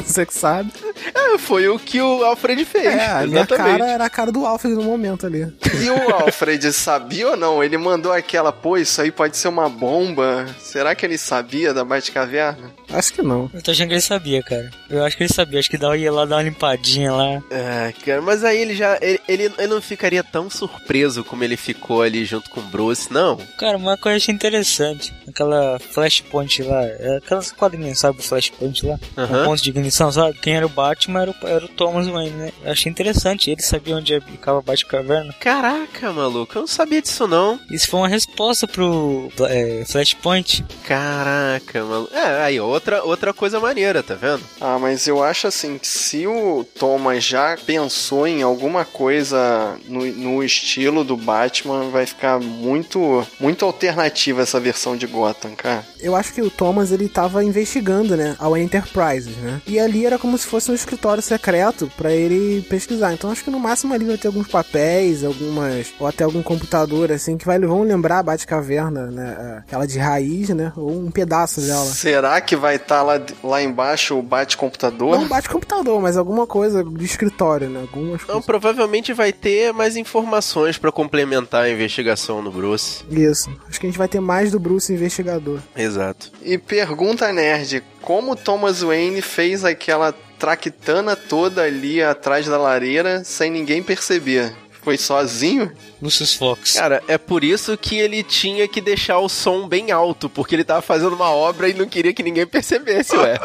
você 0.04 0.24
que 0.24 0.34
sabe. 0.34 0.72
É, 1.14 1.38
foi 1.38 1.68
o 1.68 1.78
que 1.78 2.00
o 2.00 2.24
Alfred 2.24 2.64
fez, 2.64 2.86
É, 2.86 3.06
a 3.06 3.26
minha 3.26 3.46
cara 3.46 3.86
era 3.86 4.04
a 4.04 4.10
cara 4.10 4.32
do 4.32 4.46
Alfred 4.46 4.74
no 4.74 4.82
momento 4.82 5.26
ali. 5.26 5.52
E 5.82 5.90
o 5.90 6.14
Alfred 6.14 6.72
sabia 6.72 7.30
ou 7.30 7.36
não? 7.36 7.62
Ele 7.62 7.76
mandou 7.78 8.12
aquela, 8.12 8.52
pô, 8.52 8.76
isso 8.76 9.00
aí 9.00 9.10
pode 9.10 9.36
ser 9.36 9.48
uma 9.48 9.68
bomba. 9.68 10.46
Será 10.58 10.94
que 10.94 11.04
ele 11.04 11.18
sabia 11.18 11.72
da 11.74 11.84
Batcaverna? 11.84 12.72
Acho 12.90 13.12
que 13.12 13.22
não. 13.22 13.50
Eu 13.52 13.62
tô 13.62 13.70
achando 13.70 13.88
que 13.88 13.94
ele 13.94 14.00
sabia, 14.00 14.42
cara. 14.42 14.70
Eu 14.88 15.04
acho 15.04 15.16
que 15.16 15.22
ele 15.24 15.32
sabia. 15.32 15.58
Acho 15.58 15.70
que 15.70 15.76
dá- 15.78 15.96
ia 15.96 16.12
lá 16.12 16.24
dar 16.24 16.36
uma 16.36 16.42
limpadinha 16.42 17.12
lá. 17.12 17.42
É, 17.50 17.92
cara, 18.04 18.22
mas 18.22 18.44
aí 18.44 18.58
ele 18.60 18.74
já. 18.74 18.98
Ele, 19.00 19.20
ele, 19.28 19.42
ele 19.58 19.66
não 19.66 19.80
ficaria 19.82 20.22
tão 20.22 20.48
surpreso 20.50 21.24
como 21.24 21.42
ele 21.44 21.56
ficou 21.56 22.02
ali 22.02 22.24
junto 22.24 22.48
com 22.50 22.60
o 22.60 22.64
Bruce, 22.64 23.12
não. 23.12 23.36
Cara, 23.58 23.76
uma 23.76 23.96
coisa 23.96 24.16
achei 24.16 24.34
interessante. 24.34 25.12
Aquela 25.28 25.78
flashpoint 25.78 26.62
lá. 26.62 26.82
é 26.84 27.16
Aquelas 27.16 27.50
quadrinhas, 27.52 27.98
sabe? 27.98 28.18
O 28.20 28.22
flashpoint 28.22 28.86
lá. 28.86 28.98
Aham. 29.16 29.42
Um 29.42 29.44
ponto 29.46 29.62
de 29.62 29.70
ignição, 29.70 30.10
sabe? 30.12 30.38
Quem 30.38 30.56
era 30.56 30.66
o 30.66 30.70
Batman 30.70 31.22
era 31.22 31.30
o, 31.30 31.46
era 31.46 31.64
o 31.64 31.68
Thomas 31.68 32.06
Wayne, 32.08 32.30
né? 32.36 32.52
Eu 32.64 32.72
achei 32.72 32.90
interessante. 32.90 33.50
Ele 33.50 33.62
sabia 33.62 33.96
onde 33.96 34.20
ficava 34.20 34.58
a 34.58 34.62
Batcaverna. 34.62 35.32
Caraca, 35.40 36.12
maluco, 36.12 36.56
eu 36.56 36.60
não 36.62 36.66
sabia 36.68 37.02
disso 37.02 37.26
não. 37.26 37.58
Isso 37.70 37.88
foi 37.88 38.00
uma 38.00 38.08
resposta 38.08 38.66
pro 38.66 39.30
é, 39.48 39.84
Flashpoint. 39.86 40.64
Caraca, 40.84 41.84
maluco. 41.84 42.14
É, 42.14 42.42
aí, 42.42 42.60
outra, 42.76 43.02
outra 43.02 43.32
coisa 43.34 43.58
maneira, 43.58 44.02
tá 44.02 44.14
vendo? 44.14 44.42
Ah, 44.60 44.78
mas 44.78 45.06
eu 45.06 45.22
acho 45.22 45.46
assim, 45.46 45.78
que 45.78 45.86
se 45.86 46.26
o 46.26 46.64
Thomas 46.78 47.24
já 47.24 47.56
pensou 47.66 48.26
em 48.26 48.42
alguma 48.42 48.84
coisa 48.84 49.76
no, 49.88 50.04
no 50.06 50.42
estilo 50.42 51.02
do 51.02 51.16
Batman, 51.16 51.90
vai 51.90 52.06
ficar 52.06 52.38
muito, 52.38 53.26
muito 53.40 53.64
alternativa 53.64 54.42
essa 54.42 54.60
versão 54.60 54.96
de 54.96 55.06
Gotham. 55.06 55.54
Cara. 55.56 55.84
Eu 56.00 56.14
acho 56.14 56.32
que 56.32 56.42
o 56.42 56.50
Thomas 56.50 56.92
ele 56.92 57.08
tava 57.08 57.42
investigando, 57.42 58.16
né, 58.16 58.36
a 58.38 58.58
Enterprise, 58.58 59.30
né? 59.30 59.60
E 59.66 59.78
ali 59.78 60.06
era 60.06 60.18
como 60.18 60.36
se 60.38 60.46
fosse 60.46 60.70
um 60.70 60.74
escritório 60.74 61.22
secreto 61.22 61.90
pra 61.96 62.12
ele 62.12 62.62
pesquisar. 62.62 63.12
Então 63.12 63.30
acho 63.30 63.44
que 63.44 63.50
no 63.50 63.58
máximo 63.58 63.92
ali 63.92 64.04
vai 64.04 64.16
ter 64.16 64.28
alguns 64.28 64.48
papéis, 64.48 65.24
algumas 65.24 65.92
ou 65.98 66.06
até 66.06 66.24
algum 66.24 66.42
computador 66.42 67.10
assim 67.10 67.36
que 67.36 67.44
vai 67.44 67.58
vão 67.58 67.82
lembrar 67.82 68.18
a 68.18 68.22
Batcaverna, 68.22 69.06
né, 69.06 69.62
aquela 69.66 69.86
de 69.86 69.98
raiz, 69.98 70.50
né, 70.50 70.72
ou 70.76 70.90
um 70.90 71.10
pedaço 71.10 71.60
dela. 71.60 71.86
Será 71.86 72.40
que 72.40 72.54
vai 72.54 72.65
estar 72.74 73.02
lá, 73.02 73.20
lá 73.44 73.62
embaixo 73.62 74.18
o 74.18 74.22
bate-computador? 74.22 75.18
Não 75.18 75.28
bate 75.28 75.48
computador, 75.48 76.00
mas 76.02 76.16
alguma 76.16 76.46
coisa 76.46 76.82
de 76.82 77.04
escritório, 77.04 77.68
né? 77.70 77.80
Algumas 77.80 78.20
Não, 78.22 78.26
coisas. 78.26 78.44
provavelmente 78.46 79.12
vai 79.12 79.32
ter 79.32 79.72
mais 79.72 79.96
informações 79.96 80.76
pra 80.76 80.90
complementar 80.90 81.64
a 81.64 81.70
investigação 81.70 82.42
do 82.42 82.50
Bruce. 82.50 83.04
Isso. 83.10 83.50
Acho 83.68 83.78
que 83.78 83.86
a 83.86 83.90
gente 83.90 83.98
vai 83.98 84.08
ter 84.08 84.20
mais 84.20 84.50
do 84.50 84.58
Bruce 84.58 84.92
investigador. 84.92 85.60
Exato. 85.76 86.32
E 86.42 86.58
pergunta 86.58 87.32
nerd, 87.32 87.82
como 88.02 88.34
Thomas 88.34 88.82
Wayne 88.82 89.22
fez 89.22 89.64
aquela 89.64 90.12
traquitana 90.38 91.16
toda 91.16 91.62
ali 91.62 92.02
atrás 92.02 92.46
da 92.46 92.58
lareira 92.58 93.24
sem 93.24 93.50
ninguém 93.50 93.82
perceber? 93.82 94.52
Foi 94.86 94.96
sozinho? 94.96 95.72
Lucius 96.00 96.32
Fox. 96.32 96.74
Cara, 96.74 97.02
é 97.08 97.18
por 97.18 97.42
isso 97.42 97.76
que 97.76 97.96
ele 97.96 98.22
tinha 98.22 98.68
que 98.68 98.80
deixar 98.80 99.18
o 99.18 99.28
som 99.28 99.66
bem 99.66 99.90
alto, 99.90 100.28
porque 100.30 100.54
ele 100.54 100.62
tava 100.62 100.80
fazendo 100.80 101.12
uma 101.16 101.28
obra 101.28 101.68
e 101.68 101.74
não 101.74 101.88
queria 101.88 102.14
que 102.14 102.22
ninguém 102.22 102.46
percebesse, 102.46 103.16
ué. 103.16 103.36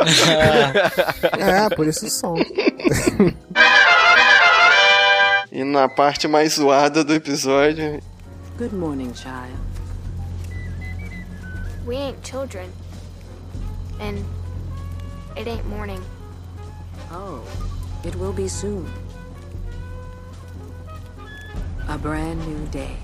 É, 1.40 1.68
por 1.76 1.88
isso 1.88 2.06
o 2.06 2.10
som. 2.12 2.36
E 5.52 5.64
na 5.64 5.90
parte 5.90 6.28
mais 6.28 6.54
zoada 6.54 7.04
do 7.04 7.12
episódio, 7.16 8.00
Good 8.60 8.76
morning, 8.76 9.12
child. 9.16 9.58
We 11.88 11.96
ain't 11.96 12.24
children. 12.24 12.70
And 14.00 14.24
it 15.36 15.50
ain't 15.50 15.68
morning. 15.68 16.02
Oh, 17.12 17.42
it 18.06 18.16
will 18.16 18.32
be 18.32 18.48
soon. 18.48 18.86
A 21.92 21.98
brand 21.98 22.38
new 22.48 22.66
day. 22.72 22.96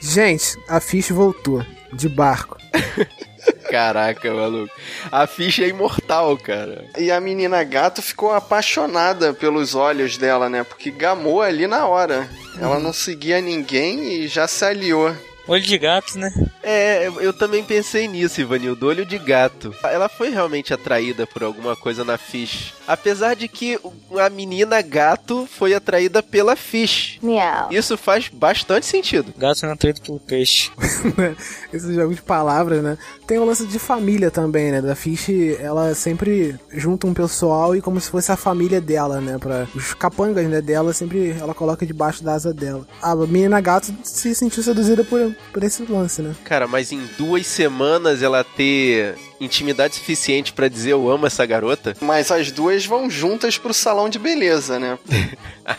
Gente, 0.00 0.56
a 0.68 0.78
Fish 0.78 1.10
voltou 1.10 1.66
de 1.92 2.08
barco. 2.08 2.56
Caraca, 3.68 4.32
maluco. 4.32 4.72
A 5.10 5.26
ficha 5.26 5.64
é 5.64 5.68
imortal, 5.68 6.38
cara. 6.38 6.84
E 6.96 7.10
a 7.10 7.20
menina 7.20 7.64
gato 7.64 8.00
ficou 8.00 8.32
apaixonada 8.32 9.34
pelos 9.34 9.74
olhos 9.74 10.16
dela, 10.16 10.48
né? 10.48 10.62
Porque 10.62 10.92
gamou 10.92 11.42
ali 11.42 11.66
na 11.66 11.86
hora. 11.86 12.28
Ela 12.60 12.78
não 12.78 12.92
seguia 12.92 13.40
ninguém 13.40 14.22
e 14.22 14.28
já 14.28 14.46
se 14.46 14.64
aliou. 14.64 15.12
Olho 15.48 15.62
de 15.62 15.78
gato, 15.78 16.18
né? 16.18 16.30
É, 16.62 17.06
eu- 17.06 17.20
eu 17.22 17.32
também 17.32 17.64
pensei 17.64 18.06
nisso, 18.06 18.40
Ivanildo. 18.40 18.86
Olho 18.86 19.06
de 19.06 19.18
gato. 19.18 19.74
Ela 19.82 20.08
foi 20.08 20.28
realmente 20.28 20.74
atraída 20.74 21.26
por 21.26 21.42
alguma 21.42 21.74
coisa 21.74 22.04
na 22.04 22.18
Fish. 22.18 22.74
Apesar 22.86 23.34
de 23.34 23.48
que 23.48 23.78
a 24.18 24.28
menina 24.30 24.80
gato 24.82 25.48
foi 25.50 25.72
atraída 25.74 26.22
pela 26.22 26.54
Fish. 26.54 27.18
Meow. 27.22 27.68
Isso 27.70 27.96
faz 27.96 28.28
bastante 28.28 28.84
sentido. 28.86 29.32
Gato 29.36 29.64
é 29.64 29.72
atraído 29.72 30.00
pelo 30.02 30.20
peixe. 30.20 30.70
Esses 31.72 31.94
jogos 31.94 32.16
de 32.16 32.22
palavras, 32.22 32.82
né? 32.82 32.98
Tem 33.26 33.38
o 33.38 33.44
lance 33.44 33.66
de 33.66 33.78
família 33.78 34.30
também, 34.30 34.70
né? 34.70 34.80
Da 34.82 34.94
Fish, 34.94 35.28
ela 35.60 35.94
sempre 35.94 36.56
junta 36.72 37.06
um 37.06 37.14
pessoal 37.14 37.74
e 37.74 37.80
como 37.80 38.00
se 38.00 38.10
fosse 38.10 38.30
a 38.32 38.36
família 38.36 38.80
dela, 38.80 39.20
né? 39.20 39.38
Pra 39.38 39.66
os 39.74 39.94
capangas 39.94 40.46
né, 40.46 40.60
dela, 40.60 40.92
sempre 40.92 41.30
ela 41.38 41.54
coloca 41.54 41.86
debaixo 41.86 42.22
da 42.22 42.34
asa 42.34 42.52
dela. 42.52 42.86
A 43.02 43.14
menina 43.14 43.60
gato 43.60 43.92
se 44.02 44.34
sentiu 44.34 44.62
seduzida 44.62 45.04
por, 45.04 45.34
por 45.52 45.62
esse 45.62 45.82
lance, 45.84 46.22
né? 46.22 46.34
Cara, 46.44 46.66
mas 46.66 46.92
em 46.92 47.04
duas 47.16 47.46
semanas 47.46 48.22
ela 48.22 48.44
ter 48.44 49.16
intimidade 49.40 49.94
suficiente 49.94 50.52
pra 50.52 50.68
dizer 50.68 50.92
eu 50.92 51.10
amo 51.10 51.26
essa 51.26 51.46
garota? 51.46 51.96
Mas 52.00 52.30
as 52.30 52.50
duas 52.50 52.84
vão 52.84 53.08
juntas 53.08 53.56
pro 53.56 53.72
salão 53.72 54.08
de 54.08 54.18
beleza, 54.18 54.78
né? 54.78 54.98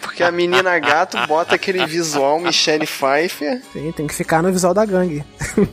Porque 0.02 0.24
a 0.24 0.32
menina 0.32 0.78
gato 0.80 1.18
bota 1.28 1.56
aquele 1.56 1.86
visual 1.86 2.40
Michelle 2.40 2.86
Pfeiffer 2.86 3.62
Sim, 3.74 3.92
tem 3.92 4.08
que 4.08 4.14
ficar 4.14 4.42
no 4.42 4.52
visual 4.52 4.74
da 4.74 4.86
gangue. 4.86 5.24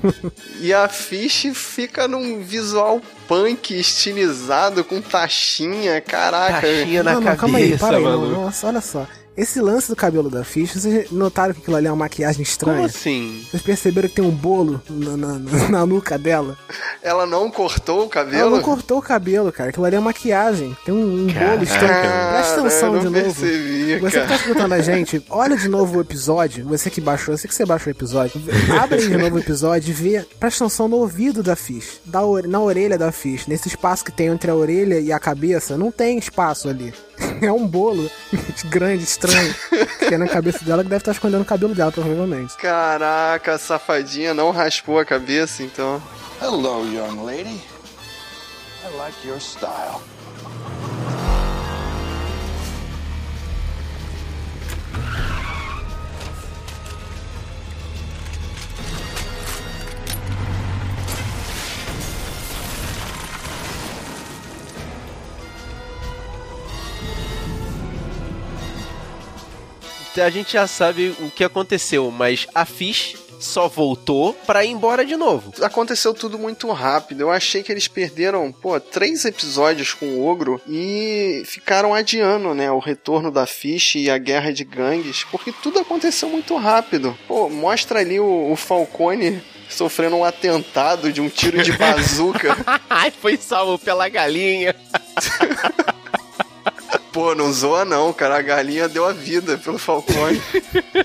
e 0.60 0.72
a 0.72 0.88
Fish 0.88 1.48
fica 1.54 2.08
num 2.08 2.42
visual 2.42 3.00
punk 3.28 3.78
estilizado 3.78 4.84
com 4.84 5.00
tachinha, 5.00 6.00
caraca. 6.00 6.66
Taxinha 6.66 7.02
na 7.02 7.14
não, 7.14 7.20
não, 7.20 7.36
cabeça, 7.36 7.40
calma 7.40 7.58
aí, 7.58 7.78
para 7.78 7.96
aí. 7.96 8.02
não, 8.04 8.30
nossa, 8.30 8.66
olha 8.66 8.80
só. 8.80 9.06
Esse 9.36 9.60
lance 9.60 9.88
do 9.90 9.94
cabelo 9.96 10.30
da 10.30 10.42
Fish, 10.44 10.72
vocês 10.72 11.10
notaram 11.10 11.52
que 11.52 11.60
aquilo 11.60 11.76
ali 11.76 11.86
é 11.86 11.90
uma 11.90 11.96
maquiagem 12.06 12.42
estranha? 12.42 12.76
Como 12.76 12.86
assim? 12.86 13.44
Vocês 13.50 13.62
perceberam 13.62 14.08
que 14.08 14.14
tem 14.14 14.24
um 14.24 14.30
bolo 14.30 14.80
na, 14.88 15.14
na, 15.16 15.38
na- 15.38 15.68
na 15.68 15.86
nuca 15.86 16.16
dela? 16.16 16.56
Ela 17.02 17.26
não 17.26 17.50
cortou 17.50 17.98
o 17.98 18.02
Ela 18.04 18.08
cabelo? 18.08 18.50
não 18.50 18.62
cortou 18.62 18.98
o 18.98 19.02
cabelo, 19.02 19.52
cara. 19.52 19.68
Aquilo 19.70 19.84
ali 19.84 19.94
é 19.96 20.00
maquiagem. 20.00 20.74
Tem 20.86 20.94
um, 20.94 21.24
um 21.24 21.26
bolo 21.26 21.62
estranho. 21.62 22.32
Presta 22.32 22.60
atenção 22.60 22.94
eu 22.94 22.98
de 23.00 23.04
não 23.04 23.12
novo. 23.12 23.24
percebi, 23.40 23.98
Você 23.98 24.06
que 24.20 24.26
cara. 24.26 24.28
tá 24.28 24.34
escutando 24.36 24.72
a 24.72 24.80
gente, 24.80 25.22
olha 25.28 25.56
de 25.56 25.68
novo 25.68 25.98
o 25.98 26.00
episódio. 26.00 26.64
Você 26.66 26.88
que 26.88 27.00
baixou, 27.02 27.34
eu 27.34 27.38
sei 27.38 27.46
que 27.48 27.54
você 27.54 27.66
baixou 27.66 27.88
o 27.92 27.96
episódio. 27.96 28.40
Abre 28.80 28.98
de 29.06 29.16
novo 29.18 29.36
o 29.36 29.38
episódio 29.38 29.90
e 29.90 29.92
vê. 29.92 30.24
Presta 30.40 30.64
atenção 30.64 30.88
no 30.88 30.96
ouvido 30.96 31.42
da 31.42 31.54
Fish. 31.54 32.00
Da 32.06 32.20
na 32.48 32.60
orelha 32.60 32.96
da 32.96 33.12
Fish. 33.12 33.46
Nesse 33.46 33.68
espaço 33.68 34.02
que 34.02 34.10
tem 34.12 34.28
entre 34.28 34.50
a 34.50 34.54
orelha 34.54 34.98
e 34.98 35.12
a 35.12 35.18
cabeça, 35.18 35.76
não 35.76 35.92
tem 35.92 36.16
espaço 36.18 36.68
ali. 36.70 36.94
É 37.40 37.52
um 37.52 37.66
bolo 37.66 38.10
grande, 38.70 39.04
estranho. 39.04 39.54
Que 39.98 40.14
é 40.14 40.18
na 40.18 40.26
cabeça 40.28 40.64
dela 40.64 40.82
que 40.82 40.88
deve 40.88 41.00
estar 41.02 41.12
escondendo 41.12 41.42
o 41.42 41.46
cabelo 41.46 41.74
dela, 41.74 41.92
provavelmente. 41.92 42.56
Caraca, 42.56 43.54
a 43.54 43.58
safadinha 43.58 44.32
não 44.32 44.50
raspou 44.50 44.98
a 44.98 45.04
cabeça, 45.04 45.62
então. 45.62 46.02
Hello, 46.40 46.84
young 46.92 47.24
lady. 47.24 47.60
I 48.84 48.96
like 48.98 49.26
your 49.26 49.40
style. 49.40 50.00
A 70.20 70.30
gente 70.30 70.54
já 70.54 70.66
sabe 70.66 71.14
o 71.20 71.30
que 71.30 71.44
aconteceu, 71.44 72.10
mas 72.10 72.46
a 72.54 72.64
Fish 72.64 73.16
só 73.38 73.68
voltou 73.68 74.32
pra 74.32 74.64
ir 74.64 74.70
embora 74.70 75.04
de 75.04 75.16
novo. 75.16 75.52
Aconteceu 75.62 76.14
tudo 76.14 76.38
muito 76.38 76.70
rápido. 76.72 77.20
Eu 77.20 77.30
achei 77.30 77.62
que 77.62 77.70
eles 77.70 77.86
perderam, 77.86 78.50
pô, 78.50 78.78
três 78.80 79.24
episódios 79.24 79.92
com 79.92 80.06
o 80.06 80.26
Ogro 80.26 80.60
e 80.66 81.42
ficaram 81.44 81.94
adiando, 81.94 82.54
né, 82.54 82.70
o 82.70 82.78
retorno 82.78 83.30
da 83.30 83.46
Fish 83.46 83.96
e 83.96 84.10
a 84.10 84.18
guerra 84.18 84.52
de 84.52 84.64
gangues, 84.64 85.24
porque 85.24 85.52
tudo 85.62 85.78
aconteceu 85.78 86.28
muito 86.28 86.56
rápido. 86.56 87.16
Pô, 87.28 87.48
mostra 87.48 88.00
ali 88.00 88.18
o, 88.18 88.50
o 88.50 88.56
Falcone 88.56 89.42
sofrendo 89.68 90.16
um 90.16 90.24
atentado 90.24 91.12
de 91.12 91.20
um 91.20 91.28
tiro 91.28 91.62
de 91.62 91.72
bazuca. 91.76 92.56
Ai, 92.88 93.10
foi 93.10 93.36
salvo 93.36 93.78
pela 93.78 94.08
galinha. 94.08 94.74
Pô, 97.16 97.34
não 97.34 97.50
zoa 97.50 97.82
não, 97.82 98.12
cara. 98.12 98.36
A 98.36 98.42
galinha 98.42 98.90
deu 98.90 99.06
a 99.06 99.12
vida 99.14 99.56
pelo 99.56 99.78
Falcone. 99.78 100.38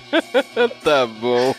tá 0.83 1.05
bom. 1.07 1.55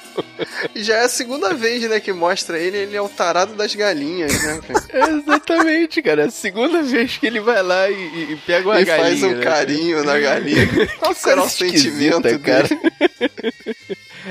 E 0.75 0.85
já 0.85 0.97
é 0.97 1.05
a 1.05 1.09
segunda 1.09 1.55
vez, 1.55 1.89
né, 1.89 1.99
que 1.99 2.13
mostra 2.13 2.59
ele. 2.59 2.77
Ele 2.77 2.95
é 2.95 3.01
o 3.01 3.09
tarado 3.09 3.55
das 3.55 3.75
galinhas, 3.75 4.31
né, 4.43 4.61
cara? 4.69 5.11
Exatamente, 5.11 6.03
cara. 6.03 6.25
É 6.25 6.27
a 6.27 6.31
segunda 6.31 6.83
vez 6.83 7.17
que 7.17 7.27
ele 7.27 7.41
vai 7.41 7.63
lá 7.63 7.89
e, 7.89 7.95
e- 7.95 8.33
e 8.33 8.37
pega 8.47 8.69
uma 8.69 8.79
e 8.79 8.85
galinha. 8.85 9.07
faz 9.09 9.23
um 9.23 9.37
né? 9.37 9.43
carinho 9.43 10.05
na 10.05 10.19
galinha. 10.19 10.69
Qual 11.01 11.15
será 11.15 11.43
o 11.45 11.49
sentimento 11.49 12.39
cara. 12.41 12.69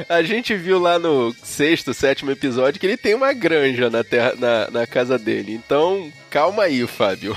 A 0.08 0.22
gente 0.22 0.56
viu 0.56 0.78
lá 0.78 1.00
no 1.00 1.36
sexto, 1.44 1.96
sétimo 1.96 2.30
episódio 2.30 2.80
que 2.80 2.86
ele 2.86 2.96
tem 2.96 3.16
uma 3.16 3.34
granja 3.34 3.90
na, 3.90 4.04
terra, 4.04 4.36
na, 4.38 4.70
na 4.70 4.86
casa 4.86 5.18
dele. 5.18 5.52
Então, 5.52 6.14
calma 6.30 6.66
aí, 6.66 6.86
Fábio. 6.86 7.36